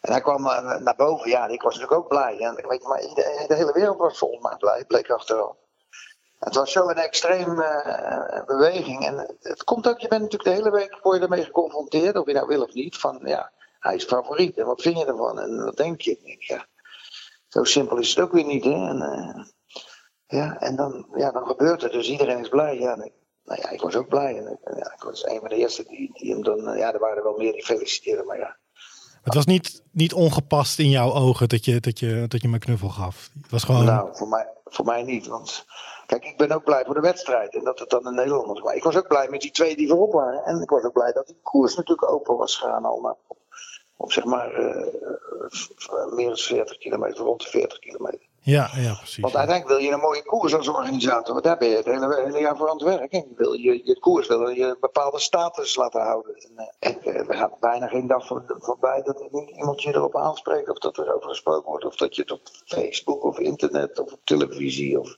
[0.02, 2.38] En hij kwam uh, naar boven, ja, ik was natuurlijk ook blij.
[2.38, 5.56] En, weet je, maar de, hele wereld was volgens mij blij, bleek achteraf.
[6.38, 9.06] Het was zo een extreme uh, beweging.
[9.06, 12.26] En het, komt ook, je bent natuurlijk de hele week word je ermee geconfronteerd, of
[12.26, 12.96] je nou wil of niet.
[12.96, 14.58] Van ja, hij is favoriet.
[14.58, 15.40] En wat vind je ervan?
[15.40, 16.18] En wat denk je?
[16.22, 16.66] Denk, ja,
[17.48, 18.64] zo simpel is het ook weer niet.
[18.64, 18.88] Hè?
[18.88, 19.44] En, uh,
[20.26, 21.92] ja, en dan, ja, dan gebeurt het.
[21.92, 22.78] Dus iedereen is blij.
[22.78, 23.12] Ja, ik,
[23.44, 24.36] nou ja, ik was ook blij.
[24.36, 26.76] En, ja, ik was een van de eerste die, die hem dan.
[26.76, 28.60] Ja, er waren wel meer die feliciteerden, maar ja.
[29.22, 32.58] Het was niet, niet ongepast in jouw ogen dat je, dat, je, dat je me
[32.58, 33.30] knuffel gaf.
[33.42, 33.84] Het was gewoon...
[33.84, 35.26] Nou, voor mij, voor mij niet.
[35.26, 35.66] Want
[36.06, 37.54] kijk, ik ben ook blij voor de wedstrijd.
[37.54, 38.74] En dat het dan in Nederland was.
[38.74, 40.44] Ik was ook blij met die twee die voorop waren.
[40.44, 43.18] En ik was ook blij dat die koers natuurlijk open was gegaan al.
[43.96, 44.50] op zeg maar
[46.10, 48.30] meer dan 40 kilometer, rond de 40 kilometer.
[48.44, 49.22] Ja, ja, precies.
[49.22, 51.32] Want uiteindelijk wil je een mooie koers als organisator.
[51.32, 53.12] Want daar ben je het hele, hele jaar voor aan het werk.
[53.12, 56.34] En wil je, je koers wil je een bepaalde status laten houden.
[56.34, 60.16] En, en er gaat bijna geen dag voor, voorbij dat er niet iemand je erop
[60.16, 60.68] aanspreekt.
[60.68, 61.84] Of dat er over gesproken wordt.
[61.84, 65.00] Of dat je het op Facebook of internet of op televisie.
[65.00, 65.16] Of,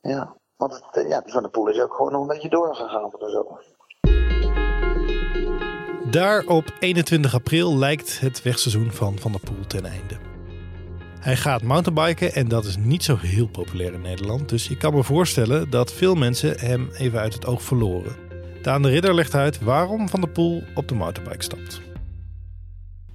[0.00, 3.10] ja, want het, ja, die Van de Poel is ook gewoon nog een beetje doorgegaan
[3.10, 3.76] voor de zomer.
[6.10, 10.27] Daar op 21 april lijkt het wegseizoen van Van der Poel ten einde.
[11.28, 14.48] Hij gaat mountainbiken en dat is niet zo heel populair in Nederland.
[14.48, 18.16] Dus ik kan me voorstellen dat veel mensen hem even uit het oog verloren.
[18.62, 21.80] Daan de Ridder legt uit waarom Van der Poel op de mountainbike stapt.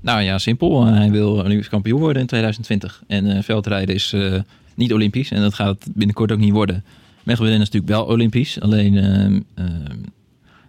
[0.02, 0.86] Nou ja, simpel.
[0.86, 3.04] Hij wil Olympisch kampioen worden in 2020.
[3.08, 4.39] En uh, veldrijden is uh,
[4.76, 6.84] niet Olympisch en dat gaat binnenkort ook niet worden.
[7.23, 8.60] Mechelen is natuurlijk wel Olympisch.
[8.60, 9.41] Alleen uh,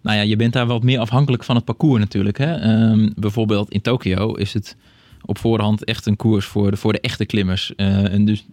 [0.02, 2.38] nou ja, je bent daar wat meer afhankelijk van het parcours natuurlijk.
[2.38, 2.80] Hè?
[2.90, 4.76] Um, bijvoorbeeld in Tokio is het
[5.24, 7.72] op voorhand echt een koers voor de, voor de echte klimmers.
[7.76, 8.44] Uh, en dus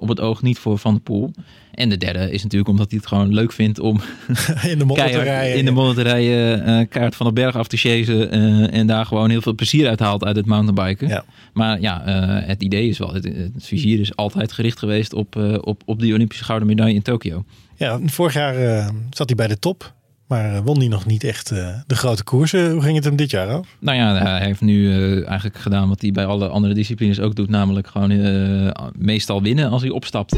[0.00, 1.32] op het oog niet voor Van der Poel.
[1.74, 4.00] En de derde is natuurlijk omdat hij het gewoon leuk vindt om
[4.72, 7.56] in de modder te rijden, in de modder te rijden uh, kaart van de berg
[7.56, 11.08] af te chasen uh, en daar gewoon heel veel plezier uit haalt uit het mountainbiken.
[11.08, 11.24] Ja.
[11.52, 15.36] Maar ja, uh, het idee is wel, het, het vizier is altijd gericht geweest op,
[15.60, 17.44] op, op die Olympische gouden medaille in Tokio.
[17.76, 19.94] Ja, vorig jaar zat hij bij de top.
[20.30, 22.70] Maar won hij nog niet echt uh, de grote koersen?
[22.72, 23.76] Hoe ging het hem dit jaar af?
[23.78, 27.34] Nou ja, hij heeft nu uh, eigenlijk gedaan wat hij bij alle andere disciplines ook
[27.34, 27.48] doet.
[27.48, 30.36] Namelijk gewoon uh, meestal winnen als hij opstapt.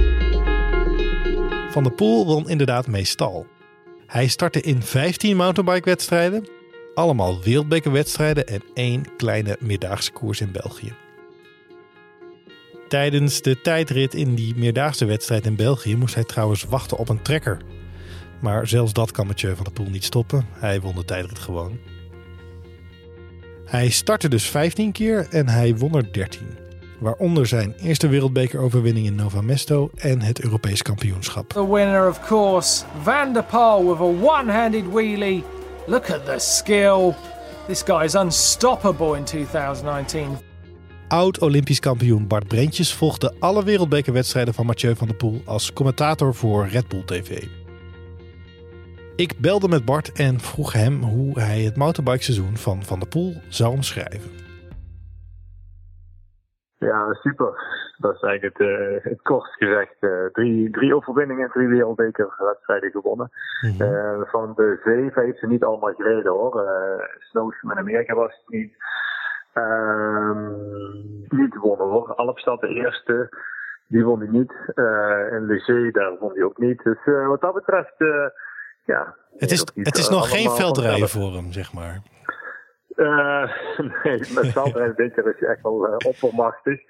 [1.71, 3.47] Van der Poel won inderdaad meestal.
[4.07, 6.49] Hij startte in 15 mountainbike-wedstrijden.
[6.95, 10.93] Allemaal wereldbekerwedstrijden en één kleine meerdaagse koers in België.
[12.89, 17.23] Tijdens de tijdrit in die meerdaagse wedstrijd in België moest hij trouwens wachten op een
[17.23, 17.59] trekker.
[18.43, 20.47] Maar zelfs dat kan Mathieu van der Poel niet stoppen.
[20.53, 21.79] Hij won de tijdrit gewoon.
[23.65, 26.41] Hij startte dus 15 keer en hij won er 13.
[26.99, 31.49] Waaronder zijn eerste wereldbekeroverwinning in Nova Mesto en het Europees kampioenschap.
[31.49, 35.45] The winner of course, Van der Poel with a one-handed wheelie.
[35.87, 37.15] Look at the skill.
[37.67, 40.27] This guy is unstoppable in 2019.
[41.09, 46.69] Oud-Olympisch kampioen Bart Brentjes volgde alle wereldbekerwedstrijden van Mathieu van der Poel als commentator voor
[46.69, 47.45] Red Bull TV.
[49.27, 53.33] Ik belde met Bart en vroeg hem hoe hij het mountainbikeseizoen van Van der Poel
[53.49, 54.31] zou omschrijven.
[56.79, 57.53] Ja, super.
[57.99, 59.97] Dat is eigenlijk het, uh, het kort gezegd.
[60.01, 63.31] Uh, drie, drie overwinningen en drie wereldbekerwedstrijden gewonnen.
[63.61, 63.93] Mm -hmm.
[63.93, 66.63] uh, van de zeven heeft ze niet allemaal gereden hoor.
[67.19, 68.75] Snowshoe in Amerika was het niet.
[71.41, 72.15] niet gewonnen hoor.
[72.15, 73.29] Alpstad de eerste.
[73.87, 74.53] Die won hij niet.
[75.31, 76.83] en Leger, daar won hij ook niet.
[76.83, 77.95] Dus wat dat betreft
[78.85, 79.15] ja.
[79.37, 82.03] Het is, het is nog geen veldrijden voor hem, zeg maar.
[82.97, 83.51] Uh,
[84.05, 86.81] nee, met veldrijden denk ik is hij echt wel uh, oppermachtig.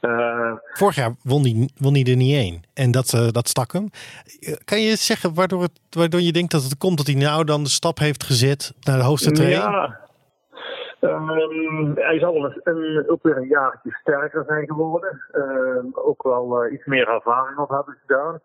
[0.00, 2.62] Uh, Vorig jaar won hij, won hij er niet één.
[2.74, 3.88] En dat, uh, dat stak hem.
[4.64, 7.62] Kan je zeggen waardoor, het, waardoor je denkt dat het komt dat hij nou dan
[7.62, 9.62] de stap heeft gezet naar de hoogste training?
[9.62, 9.98] Ja.
[11.00, 15.20] Um, hij zal wel eens een, ook weer een jaartje sterker zijn geworden.
[15.32, 18.40] Uh, ook wel iets meer ervaring op hebben gedaan.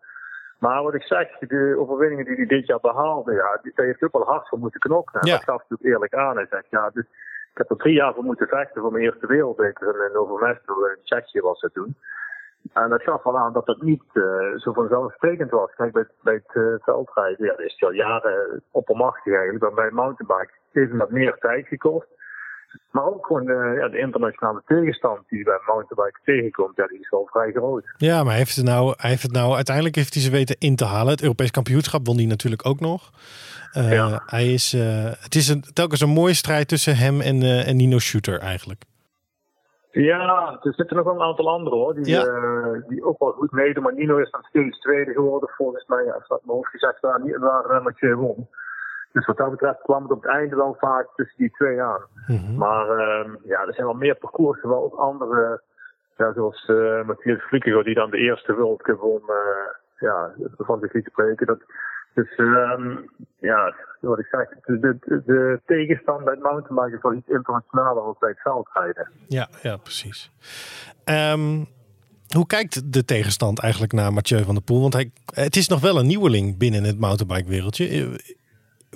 [0.58, 4.12] Maar wat ik zeg, de overwinningen die hij dit jaar behaalde, ja, daar heeft ook
[4.12, 5.20] wel hard voor moeten knokken.
[5.22, 5.32] Ja.
[5.32, 6.36] Dat gaf hij natuurlijk eerlijk aan.
[6.36, 7.04] Hij zegt, ja, dus,
[7.52, 10.04] ik heb er drie jaar voor moeten vechten voor mijn eerste wereldbeker.
[10.04, 11.96] En over Mesto in Tsjechië was het toen.
[12.72, 15.74] En dat gaf wel aan dat het niet uh, zo vanzelfsprekend was.
[15.76, 19.62] Kijk, bij, bij het uh, veldrijden, ja, dat is al jaren oppermachtig eigenlijk.
[19.64, 22.06] Maar bij mountainbike heeft het meer tijd gekost.
[22.90, 27.10] Maar ook gewoon de, ja, de internationale tegenstand die bij mountainbike tegenkomt, ja, die is
[27.10, 27.84] wel vrij groot.
[27.96, 30.76] Ja, maar heeft het nou, hij heeft het nou uiteindelijk heeft hij ze weten in
[30.76, 31.12] te halen.
[31.12, 33.10] Het Europees kampioenschap won hij natuurlijk ook nog.
[33.76, 34.22] Uh, ja.
[34.26, 37.76] hij is, uh, het is een, telkens een mooie strijd tussen hem en, uh, en
[37.76, 38.82] Nino Shooter eigenlijk.
[39.90, 42.24] Ja, er zitten nog wel een aantal anderen hoor, die, ja.
[42.88, 43.82] die ook wel goed meedoen.
[43.82, 47.20] Maar Nino is dan steeds tweede geworden volgens mij, als dat mijn hoofd gezegd waar,
[47.68, 48.48] waar Mathieu won.
[49.16, 52.00] Dus wat dat betreft kwam het op het einde wel vaak tussen die twee aan.
[52.56, 55.62] Maar ehm, ja, er zijn wel meer parcoursen, wel ook andere,
[56.16, 59.36] ja, zoals uh, Matthias Vliekego, die dan de eerste World Cup won, uh,
[59.98, 61.46] ja, van zich liet spreken.
[61.46, 61.58] Dat,
[62.14, 67.14] dus um, ja, wat ik zeg, de, de, de tegenstand bij het mountainbiken is wel
[67.14, 69.10] iets internationaler dan bij het veldrijden.
[69.28, 70.30] Ja, ja, precies.
[71.04, 71.66] Um,
[72.34, 74.80] hoe kijkt de tegenstand eigenlijk naar Mathieu van der Poel?
[74.80, 78.18] Want hij, het is nog wel een nieuweling binnen het mountainbike wereldje.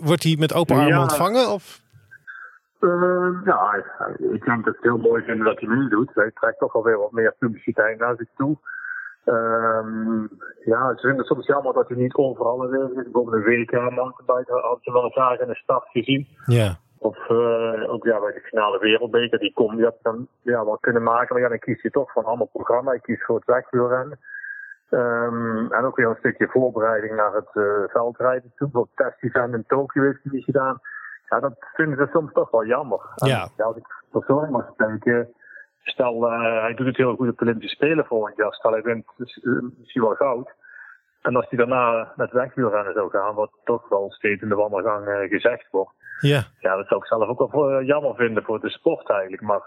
[0.03, 1.03] Wordt hij met open armen Ja.
[1.03, 1.49] ontvangen?
[1.49, 1.81] Of?
[2.81, 3.75] Uh, ja,
[4.19, 6.11] ik denk dat het heel mooi vinden dat hij nu doet.
[6.15, 8.59] Hij trekt toch alweer wat meer publiciteit naar zich toe.
[9.25, 10.29] Um,
[10.65, 13.03] ja, ze vinden het soms jammer dat hij niet overal aanwezig is.
[13.03, 16.29] Bijvoorbeeld een WK mountainbike had je wel graag in de stad gezien.
[16.47, 16.79] Ja.
[16.99, 21.03] Of uh, ook ja, bij de finale wereldbeker, die kom je dan ja, wel kunnen
[21.03, 21.35] maken.
[21.35, 22.93] Maar ja, dan kies je toch van allemaal programma.
[22.93, 24.19] Je kiest voor het wegwielrennen.
[24.91, 28.69] Um, en ook weer een stukje voorbereiding naar het uh, veldrijden toe.
[28.69, 30.81] Bijvoorbeeld testevent in Tokio heeft hij niet gedaan.
[31.29, 33.01] Ja, dat vinden ze soms toch wel jammer.
[33.15, 33.43] Ja.
[33.43, 35.35] En, ja als ik persoonlijk mag spreken,
[35.83, 38.55] stel uh, hij doet het heel goed op de Olympische Spelen volgend jaar.
[38.55, 40.51] Stel hij wint dus, uh, misschien wel goud.
[41.23, 45.29] En als hij daarna met wegwielrennen zou gaan, wat toch wel steeds in de wandelgang
[45.29, 45.93] gezegd wordt.
[46.21, 46.43] Ja.
[46.59, 49.43] Ja, dat zou ik zelf ook wel jammer vinden voor de sport eigenlijk.
[49.43, 49.63] Maar,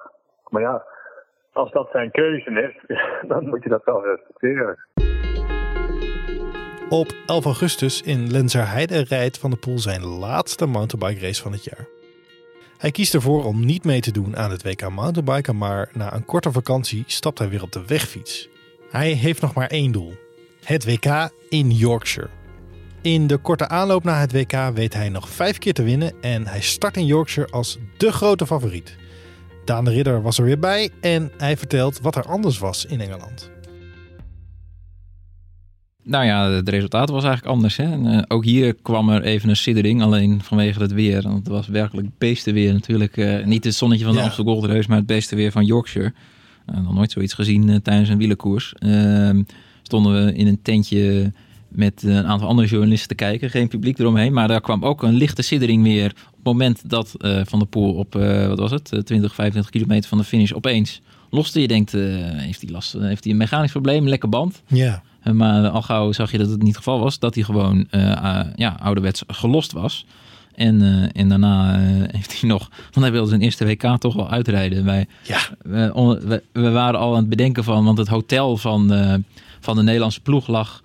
[0.50, 0.84] maar ja,
[1.54, 2.98] als dat zijn keuze is,
[3.32, 4.78] dan moet je dat wel respecteren.
[6.90, 11.64] Op 11 augustus in Lenzerheide rijdt Van der Poel zijn laatste mountainbike race van het
[11.64, 11.88] jaar.
[12.78, 16.26] Hij kiest ervoor om niet mee te doen aan het WK mountainbiken, maar na een
[16.26, 18.50] korte vakantie stapt hij weer op de wegfiets.
[18.92, 20.14] Hij heeft nog maar één doel:
[20.64, 22.30] het WK in Yorkshire.
[23.02, 26.48] In de korte aanloop naar het WK weet hij nog vijf keer te winnen en
[26.48, 28.98] hij start in Yorkshire als de grote favoriet.
[29.66, 33.02] Daan de Ridder was er weer bij en hij vertelt wat er anders was in
[33.02, 33.52] Engeland.
[36.04, 37.78] Nou ja, het resultaat was eigenlijk anders.
[37.78, 37.84] Hè?
[37.84, 41.22] En, uh, ook hier kwam er even een siddering, alleen vanwege het weer.
[41.22, 43.18] Want het was werkelijk het beste weer natuurlijk.
[43.18, 44.26] Uh, niet het zonnetje van de ja.
[44.26, 46.14] Amstel Gold Race, maar het beste weer van Yorkshire.
[46.74, 48.74] Uh, nog nooit zoiets gezien tijdens een wielerkoers.
[48.74, 49.44] Ehm,
[49.82, 51.32] stonden we in een tentje
[51.76, 53.50] met een aantal andere journalisten te kijken.
[53.50, 56.06] Geen publiek eromheen, maar daar kwam ook een lichte siddering weer.
[56.06, 59.72] Op het moment dat uh, Van der Poel op, uh, wat was het, 20, 25
[59.72, 61.62] kilometer van de finish opeens loste.
[61.62, 64.62] Je denkt, uh, heeft hij last, heeft hij een mechanisch probleem, een lekke band?
[64.68, 65.04] Ja.
[65.34, 67.20] Maar al gauw zag je dat het niet het geval was.
[67.20, 67.88] Dat hij gewoon
[68.56, 70.06] ja, ouderwets gelost was.
[70.56, 74.14] En, uh, en daarna uh, heeft hij nog, want hij wilde zijn eerste WK toch
[74.14, 74.86] wel uitrijden.
[74.86, 75.40] Wij, ja.
[75.62, 79.14] we, on, we, we, waren al aan het bedenken van, want het hotel van, uh,
[79.60, 80.82] van de Nederlandse ploeg lag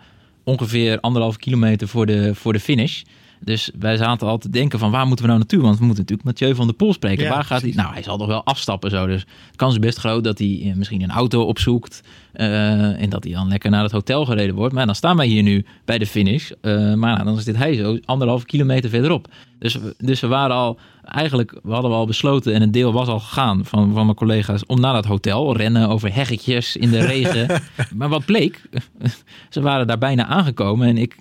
[0.48, 3.02] ongeveer anderhalf kilometer voor de, voor de finish.
[3.40, 5.61] Dus wij zaten al te denken van waar moeten we nou naartoe?
[5.62, 7.24] Want we moeten natuurlijk Mathieu van der Poel spreken.
[7.24, 7.72] Ja, waar gaat hij?
[7.74, 9.07] Nou, hij zal toch wel afstappen zo.
[9.07, 12.03] Dus de kans is best groot dat hij misschien een auto opzoekt.
[12.35, 14.74] Uh, en dat hij dan lekker naar het hotel gereden wordt.
[14.74, 16.51] Maar dan staan wij hier nu bij de finish.
[16.62, 19.29] Uh, maar nou, dan is dit hij zo anderhalve kilometer verderop.
[19.59, 23.09] Dus, dus we waren al eigenlijk, we hadden we al besloten en een deel was
[23.09, 25.57] al gegaan van, van mijn collega's om naar dat hotel.
[25.57, 27.62] Rennen over heggetjes in de regen.
[27.96, 28.62] maar wat bleek,
[29.51, 31.16] ze waren daar bijna aangekomen en ik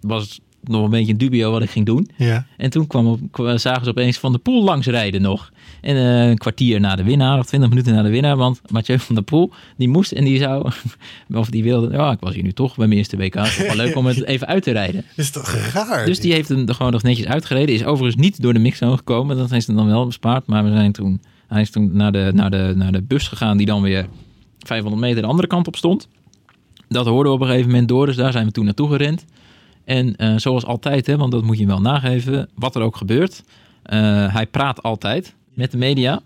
[0.00, 2.08] was nog een beetje in dubio wat ik ging doen.
[2.16, 2.46] Ja.
[2.56, 3.20] En toen kwam op,
[3.56, 5.52] zagen ze opeens Van der Poel langs rijden nog.
[5.80, 8.36] En uh, een kwartier na de winnaar, of twintig minuten na de winnaar.
[8.36, 10.70] Want Mathieu van der Poel, die moest en die zou,
[11.32, 11.92] of die wilde...
[11.92, 13.34] Ja, ik was hier nu toch bij mijn eerste WK.
[13.34, 15.04] Het is wel leuk om het even uit te rijden.
[15.16, 16.06] Dat is toch raar?
[16.06, 17.74] Dus die heeft hem er gewoon nog netjes uitgereden.
[17.74, 19.36] Is overigens niet door de mixzone gekomen.
[19.36, 20.46] Dat heeft hem dan wel bespaard.
[20.46, 23.56] Maar we zijn toen, hij is toen naar de, naar, de, naar de bus gegaan
[23.56, 24.06] die dan weer
[24.58, 26.08] 500 meter de andere kant op stond.
[26.88, 28.06] Dat hoorden we op een gegeven moment door.
[28.06, 29.24] Dus daar zijn we toen naartoe gerend.
[29.90, 33.42] En uh, zoals altijd, hè, want dat moet je wel nageven, wat er ook gebeurt.
[33.92, 36.20] Uh, hij praat altijd met de media.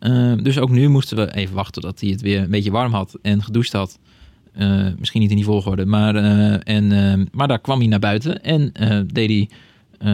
[0.00, 2.92] Uh, dus ook nu moesten we even wachten tot hij het weer een beetje warm
[2.92, 3.98] had en gedoucht had.
[4.98, 6.14] misschien niet in die volgorde, maar,
[6.58, 8.72] en, maar daar kwam hij naar buiten en
[9.12, 9.48] deed hij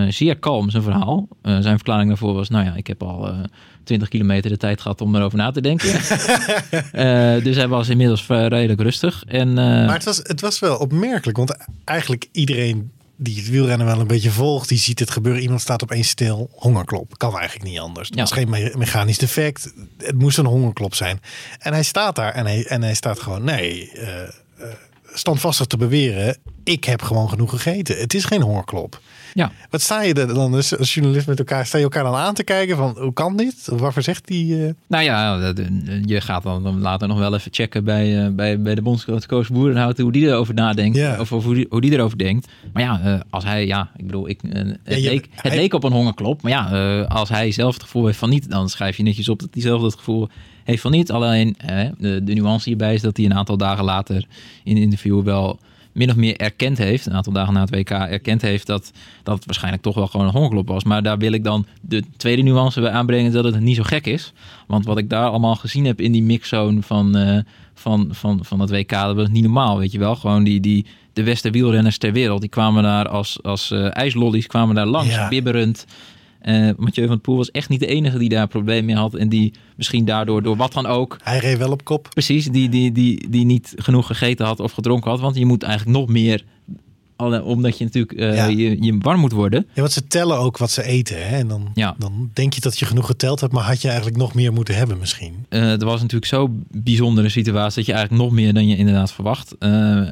[0.09, 1.29] zeer kalm zijn verhaal.
[1.43, 3.35] zijn verklaring daarvoor was, nou ja, ik heb al
[3.85, 5.93] 20 kilometer de tijd gehad om erover na te denken.
[7.47, 9.25] dus hij was inmiddels redelijk rustig.
[9.27, 13.87] En, uh, maar het was, het was wel opmerkelijk, want eigenlijk iedereen die het wielrennen
[13.87, 15.43] wel een beetje volgt, die ziet het gebeuren.
[15.43, 17.19] Iemand staat opeens stil, hongerklop.
[17.19, 18.09] Kan eigenlijk niet anders.
[18.09, 18.23] Het ja.
[18.23, 19.73] was geen me mechanisch defect.
[19.99, 21.21] Het moest een hongerklop zijn.
[21.59, 24.07] En hij staat daar en hij, en hij staat gewoon, nee, uh,
[24.59, 24.67] uh,
[25.13, 26.37] standvastig te beweren.
[26.65, 27.97] Ik heb gewoon genoeg gegeten.
[27.97, 29.01] Het is geen hongerklop.
[29.35, 29.53] Ja.
[29.71, 31.67] Wat sta je er dan dus als journalist met elkaar?
[31.67, 33.69] Sta je elkaar dan aan te kijken van hoe kan dit?
[33.73, 34.57] Waarvoor zegt die?
[34.57, 34.71] Uh...
[34.87, 35.53] Nou ja,
[36.05, 39.99] je gaat dan later nog wel even checken bij, uh, bij, bij de bondscoach Boerenhout
[39.99, 40.97] hoe die erover nadenkt.
[40.97, 41.21] Ja.
[41.21, 42.49] Of hoe die, hoe die erover denkt.
[42.73, 45.57] Maar ja, uh, als hij, ja, ik bedoel, ik, het, ja, je, leek, het hij...
[45.57, 46.43] leek op een hongerklop.
[46.43, 49.41] Maar ja, als hij zelf het gevoel heeft van niet, dan schrijf je netjes op
[49.41, 50.29] dat hij zelf het gevoel
[50.65, 51.11] heeft van niet.
[51.11, 51.57] Alleen
[51.99, 54.27] de, de nuance hierbij is dat hij een aantal dagen later
[54.65, 55.59] in een interview wel
[55.95, 58.93] min of meer erkend heeft, een aantal dagen na het WK erkend heeft dat,
[59.23, 60.85] dat het waarschijnlijk toch wel gewoon een hongerklop was.
[60.85, 64.07] Maar daar wil ik dan de tweede nuance bij aanbrengen dat het niet zo gek
[64.07, 64.33] is.
[64.67, 67.39] Want wat ik daar allemaal gezien heb in die mixzone van, uh,
[67.75, 70.17] van, van, van het WK, dat was niet normaal, weet je wel.
[70.17, 74.47] Gewoon die, die, de beste wielrenners ter wereld, die kwamen daar als, als uh, ijslollies,
[74.47, 75.29] kwamen daar langs, ja.
[75.29, 75.87] bibberend.
[76.49, 79.15] Uh, Mathieu van der Poel was echt niet de enige die daar problemen mee had.
[79.15, 81.19] En die misschien daardoor, door wat dan ook...
[81.23, 82.09] Hij reed wel op kop.
[82.09, 85.21] Precies, die, die, die, die niet genoeg gegeten had of gedronken had.
[85.21, 86.45] Want je moet eigenlijk nog meer
[87.33, 88.47] omdat je natuurlijk uh, ja.
[88.47, 89.67] je, je, warm moet worden.
[89.73, 91.29] Ja, want ze tellen ook wat ze eten.
[91.29, 91.37] Hè?
[91.37, 91.95] En dan, ja.
[91.99, 94.75] dan denk je dat je genoeg geteld hebt, maar had je eigenlijk nog meer moeten
[94.75, 95.47] hebben misschien.
[95.51, 99.13] Uh, het was natuurlijk zo'n bijzondere situatie dat je eigenlijk nog meer dan je inderdaad
[99.13, 99.55] verwacht.
[99.61, 100.09] Uh,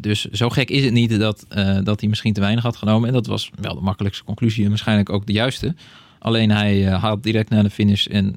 [0.00, 1.46] dus zo gek is het niet dat,
[1.82, 3.08] dat hij misschien te weinig had genomen.
[3.08, 5.74] En dat was wel de makkelijkste conclusie en waarschijnlijk ook de juiste.
[6.18, 8.36] Alleen hij had direct na de finish en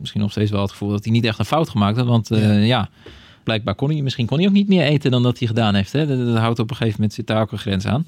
[0.00, 2.06] misschien nog steeds wel het gevoel dat hij niet echt een fout gemaakt had.
[2.06, 2.88] Want ja, ja
[3.44, 5.92] blijkbaar kon hij, misschien kon hij ook niet meer eten dan dat hij gedaan heeft.
[5.92, 6.06] Hè?
[6.06, 8.04] Dat, dat, houdt op een gegeven moment, zit daar ook een grens aan.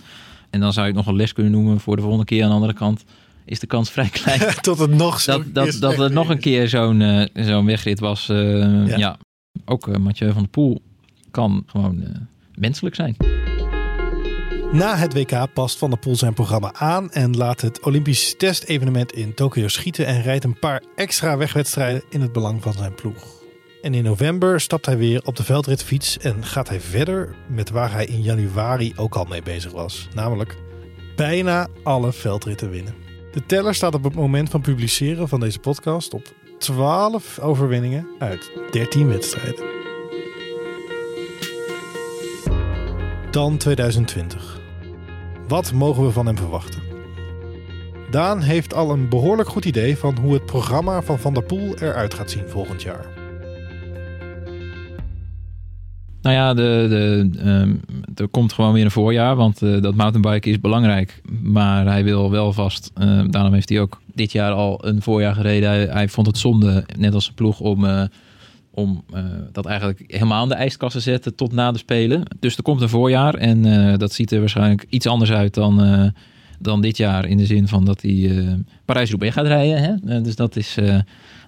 [0.50, 2.42] En dan zou je het nog een les kunnen noemen voor de volgende keer.
[2.42, 3.04] Aan de andere kant
[3.44, 4.40] is de kans vrij klein.
[4.60, 8.00] Tot het nog zo Dat, dat, dat het nog een keer zo'n uh, zo'n wegrit
[8.00, 8.28] was.
[8.28, 8.96] Uh, ja.
[8.96, 9.18] ja.
[9.64, 10.82] ook uh, Mathieu van der Poel
[11.30, 12.04] kan gewoon
[12.54, 13.16] menselijk zijn.
[14.74, 19.12] Na het WK past Van der Poel zijn programma aan en laat het Olympisch testevenement
[19.12, 23.33] in Tokio schieten en rijdt een paar extra wegwedstrijden in het belang van zijn ploeg.
[23.84, 27.92] En in november stapt hij weer op de veldritfiets en gaat hij verder met waar
[27.92, 30.08] hij in januari ook al mee bezig was.
[30.14, 30.56] Namelijk
[31.16, 32.94] bijna alle veldritten winnen.
[33.32, 36.22] De teller staat op het moment van publiceren van deze podcast op
[36.58, 39.64] 12 overwinningen uit 13 wedstrijden.
[43.30, 44.60] Dan 2020.
[45.48, 46.82] Wat mogen we van hem verwachten?
[48.10, 51.78] Daan heeft al een behoorlijk goed idee van hoe het programma van Van der Poel
[51.78, 53.23] eruit gaat zien volgend jaar.
[56.24, 57.80] Nou ja, de, de, um,
[58.14, 61.20] er komt gewoon weer een voorjaar, want uh, dat mountainbiken is belangrijk.
[61.42, 65.34] Maar hij wil wel vast, uh, daarom heeft hij ook dit jaar al een voorjaar
[65.34, 65.90] gereden.
[65.90, 68.02] Hij, vond het zonde, net als zijn ploeg, om, uh,
[68.70, 69.04] om
[69.52, 72.22] dat eigenlijk helemaal aan de ijskast te zetten tot na de Spelen.
[72.40, 76.12] Dus er komt een voorjaar en dat ziet er waarschijnlijk iets anders uit dan,
[76.58, 77.26] dan dit jaar.
[77.26, 78.44] In de zin van dat hij
[78.84, 80.00] Parijs-Roubaix gaat rijden.
[80.04, 80.20] Hè?
[80.20, 80.78] dus dat is...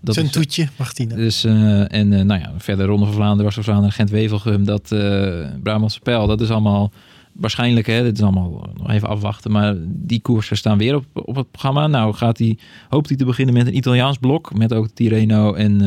[0.06, 1.14] Dat Zijn toetje, Martine.
[1.14, 4.90] Dus, uh, en uh, nou ja, verder Ronde van Vlaanderen, was van Vlaanderen, Gent-Wevelgem, dat
[4.92, 6.92] uh, Brabantse Pijl, dat is allemaal
[7.32, 11.36] waarschijnlijk, hè, dit is allemaal nog even afwachten, maar die koersen staan weer op, op
[11.36, 11.86] het programma.
[11.86, 15.82] Nou gaat hij, hoopt hij te beginnen met een Italiaans blok, met ook Tirreno en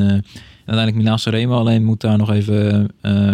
[0.55, 1.57] uiteindelijk Milaan Sanremo.
[1.57, 2.89] Alleen moet daar nog even,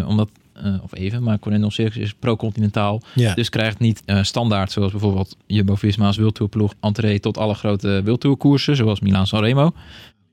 [0.08, 0.30] omdat
[0.66, 3.02] uh, of even, maar Corendon Circus is pro-continentaal.
[3.16, 3.34] Ja.
[3.34, 9.00] Dus krijgt niet uh, standaard, zoals bijvoorbeeld Jumbo-Visma's Wildtourploeg, entree tot alle grote Wildtourkoersen, zoals
[9.00, 9.74] Milaan Sanremo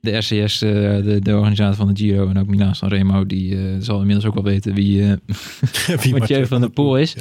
[0.03, 0.71] de RCS, uh,
[1.03, 4.33] de, de organisator van de Giro en ook Milan Sanremo, die uh, zal inmiddels ook
[4.33, 5.13] wel weten wie, uh,
[6.01, 7.15] wie Mathieu van der Poel is.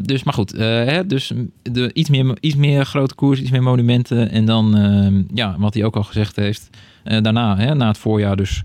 [0.00, 4.30] dus, maar goed, hè, dus de, iets, meer, iets meer grote koers, iets meer monumenten.
[4.30, 6.70] En dan, ja, wat hij ook al gezegd heeft,
[7.02, 8.62] daarna, hè, na het voorjaar dus...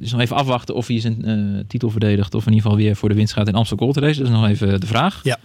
[0.00, 2.34] dus nog even afwachten of hij zijn titel verdedigt.
[2.34, 4.18] Of in ieder geval weer voor de winst gaat in Amsterdam Gold Race.
[4.18, 5.22] Dat is nog even de vraag.
[5.22, 5.38] Ja.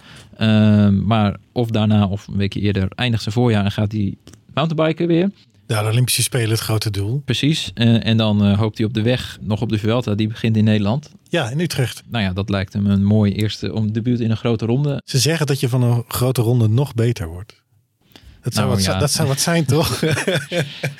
[0.90, 4.14] maar of daarna of een weekje eerder eindigt zijn voorjaar en gaat hij
[4.54, 5.30] mountainbiken weer.
[5.66, 7.22] Ja, de Olympische Spelen het grote doel.
[7.24, 7.70] Precies.
[7.74, 10.14] Uh, en dan uh, hoopt hij op de weg nog op de Vuelta.
[10.14, 11.10] Die begint in Nederland.
[11.28, 12.02] Ja, in Utrecht.
[12.08, 15.02] Nou ja, dat lijkt hem een mooi eerste om debuut in een grote ronde.
[15.04, 17.62] Ze zeggen dat je van een grote ronde nog beter wordt.
[18.44, 18.98] Dat zou, Nou, wat, ja.
[18.98, 20.00] dat zou wat zijn, toch?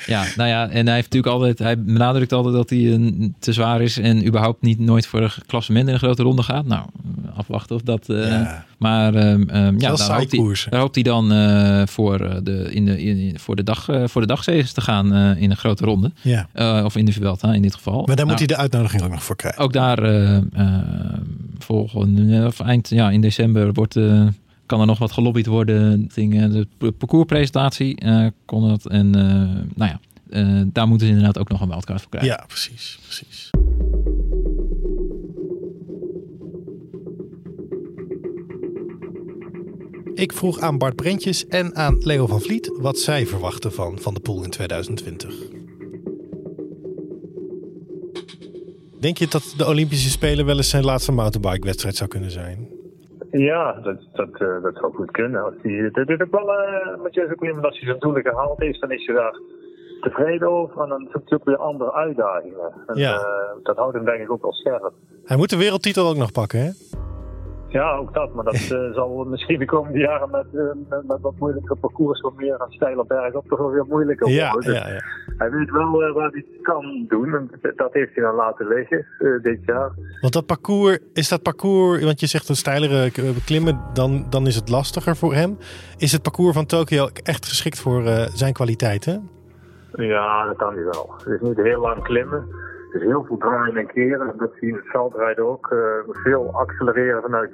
[0.05, 3.53] Ja, nou ja, en hij heeft natuurlijk altijd, hij benadrukt altijd dat hij een, te
[3.53, 6.65] zwaar is en überhaupt niet nooit voor een klassement in een grote ronde gaat.
[6.65, 6.85] Nou,
[7.35, 8.09] afwachten of dat.
[8.09, 8.65] eh, Ja.
[8.77, 9.39] Maar ehm,
[9.79, 13.39] ja, daar hoopt, hij, daar hoopt hij dan eh, voor, eh, de, in de, in,
[13.39, 14.37] voor de dag, eh, voor de
[14.73, 16.11] te gaan eh, in een grote ronde.
[16.21, 16.47] Ja.
[16.53, 18.03] Eh, of in de Vuelta in dit geval.
[18.05, 19.61] Maar daar moet Nou, hij de uitnodiging ook nog voor krijgen.
[19.63, 20.43] ook daar eh, eh,
[21.59, 24.23] volgende, of eind ja, in december wordt, eh,
[24.65, 26.09] kan er nog wat gelobbyd worden.
[26.13, 28.87] Dingen, de parcourspresentatie eh, kon het.
[28.87, 29.23] En eh,
[29.75, 29.99] nou ja,
[30.29, 32.31] eh, daar moeten ze inderdaad ook nog een wildcard voor krijgen.
[32.31, 32.99] Ja, precies.
[33.01, 33.49] precies.
[40.13, 44.13] Ik vroeg aan Bart Brentjes en aan Leo van Vliet wat zij verwachten van Van
[44.13, 45.33] de Poel in 2020.
[48.99, 52.74] Denk je dat de Olympische Spelen wel eens zijn laatste mountainbike-wedstrijd zou kunnen zijn?
[53.31, 55.43] Ja, dat, dat, eh, dat zou goed kunnen.
[55.43, 58.59] Als die, dit is ook wel uh, met Jesse Koeman, als hij zijn doelen gehaald
[58.59, 59.39] heeft, dan is hij daar
[60.01, 60.81] tevreden over.
[60.81, 62.73] En dan zoekt hij ook weer andere uitdagingen.
[62.87, 63.13] En, Ja.
[63.15, 64.93] eh, dat houdt hem denk ik ook wel scherp.
[65.25, 66.69] Hij moet de wereldtitel ook nog pakken, hè?
[67.67, 68.33] Ja, ook dat.
[68.33, 72.21] Maar dat uh, zal misschien de komende jaren met, uh, met, met wat moeilijker parcours
[72.21, 74.73] wat meer aan steile bergen op toch wel weer moeilijker ja, worden.
[74.73, 75.01] Ja, ja.
[75.37, 77.35] Hij weet wel uh, wat hij kan doen.
[77.35, 79.05] En dat heeft hij dan laten liggen
[79.41, 79.91] dit jaar.
[80.21, 83.11] Want dat parcours, is dat parcours, want je zegt een steilere
[83.45, 85.57] klimmen, dan, dan is het lastiger voor hem.
[85.97, 88.03] Is het parcours van Tokio echt geschikt voor
[88.33, 89.29] zijn kwaliteiten?
[89.91, 91.13] Ja, dat kan hij wel.
[91.17, 92.47] Het is niet heel lang klimmen.
[92.95, 94.33] Is heel veel draaien en keren.
[94.37, 95.71] Dat zie je in het veldrijden ook.
[95.71, 97.51] Uh, veel accelereren vanuit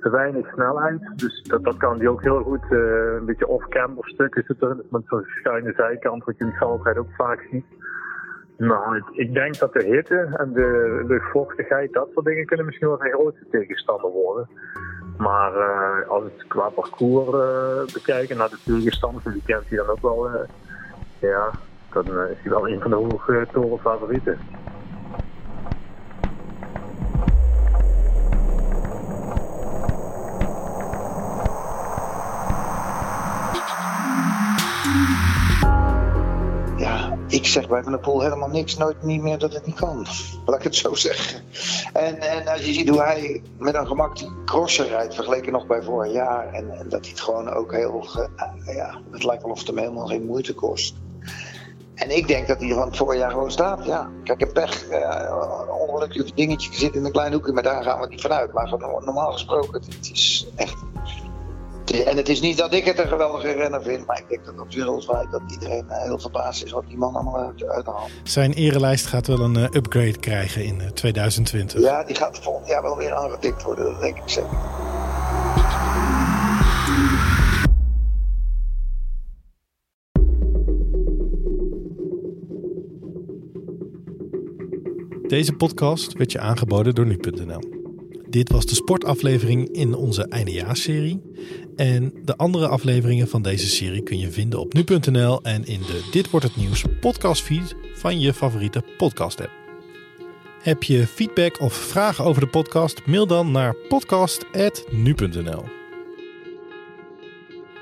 [0.00, 1.00] te weinig snelheid.
[1.16, 2.64] Dus dat, dat kan hij ook heel goed.
[2.70, 4.76] Uh, een beetje off-camber stuk is het er.
[4.90, 7.64] Met zo'n schuine zijkant, wat je in het veldrijden ook vaak ziet.
[8.56, 12.96] Nou, ik denk dat de hitte en de luchtvochtigheid, dat soort dingen kunnen misschien wel
[12.96, 14.48] zijn grootste tegenstander worden.
[15.18, 20.02] Maar uh, als het qua parcours bekijken naar de tegenstanders, die kent hij dan ook
[20.02, 20.30] wel.
[21.18, 21.50] Ja,
[21.92, 23.80] dan is hij wel een van de hoge toren
[37.36, 40.06] ik zeg bij Van der Poel helemaal niks, nooit niet meer dat het niet kan.
[40.46, 41.42] Laat ik het zo zeggen.
[41.92, 45.66] En, en als je ziet hoe hij met een gemak die crosser rijdt, vergeleken nog
[45.66, 46.52] bij vorig jaar.
[46.52, 48.06] En, en dat hij het gewoon ook heel,
[48.64, 50.94] ja, het lijkt wel of het hem helemaal geen moeite kost.
[51.94, 53.84] En ik denk dat hij van het voorjaar gewoon staat.
[53.84, 58.00] Ja, kijk, een pech, uh, ongelukkig dingetje zit in een klein hoekje, maar daar gaan
[58.00, 58.52] we niet vanuit.
[58.52, 60.76] Maar normaal gesproken, het is echt
[61.90, 64.60] en het is niet dat ik het een geweldige renner vind, maar ik denk dat
[64.60, 68.10] op wereldwijd dat iedereen eh, heel verbaasd is wat die man allemaal uithaalt.
[68.22, 71.80] Zijn erelijst gaat wel een uh, upgrade krijgen in 2020.
[71.80, 74.58] Ja, die gaat volgend jaar wel weer aangetikt worden, dat denk ik zeker.
[85.26, 87.75] Deze podcast werd je aangeboden door nu.nl.
[88.30, 91.22] Dit was de sportaflevering in onze eindejaarsserie.
[91.76, 96.08] En de andere afleveringen van deze serie kun je vinden op nu.nl en in de
[96.10, 99.50] Dit wordt het nieuws podcastfeed van je favoriete podcast app.
[100.62, 103.06] Heb je feedback of vragen over de podcast?
[103.06, 105.64] Mail dan naar podcast.nu.nl.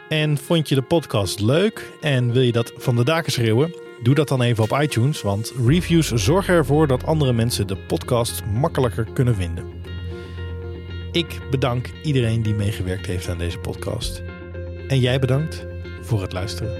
[0.08, 3.74] En vond je de podcast leuk en wil je dat van de daken schreeuwen?
[4.02, 8.44] Doe dat dan even op iTunes, want reviews zorgen ervoor dat andere mensen de podcast
[8.44, 9.83] makkelijker kunnen vinden.
[11.14, 14.22] Ik bedank iedereen die meegewerkt heeft aan deze podcast.
[14.88, 15.66] En jij bedankt
[16.00, 16.72] voor het luisteren.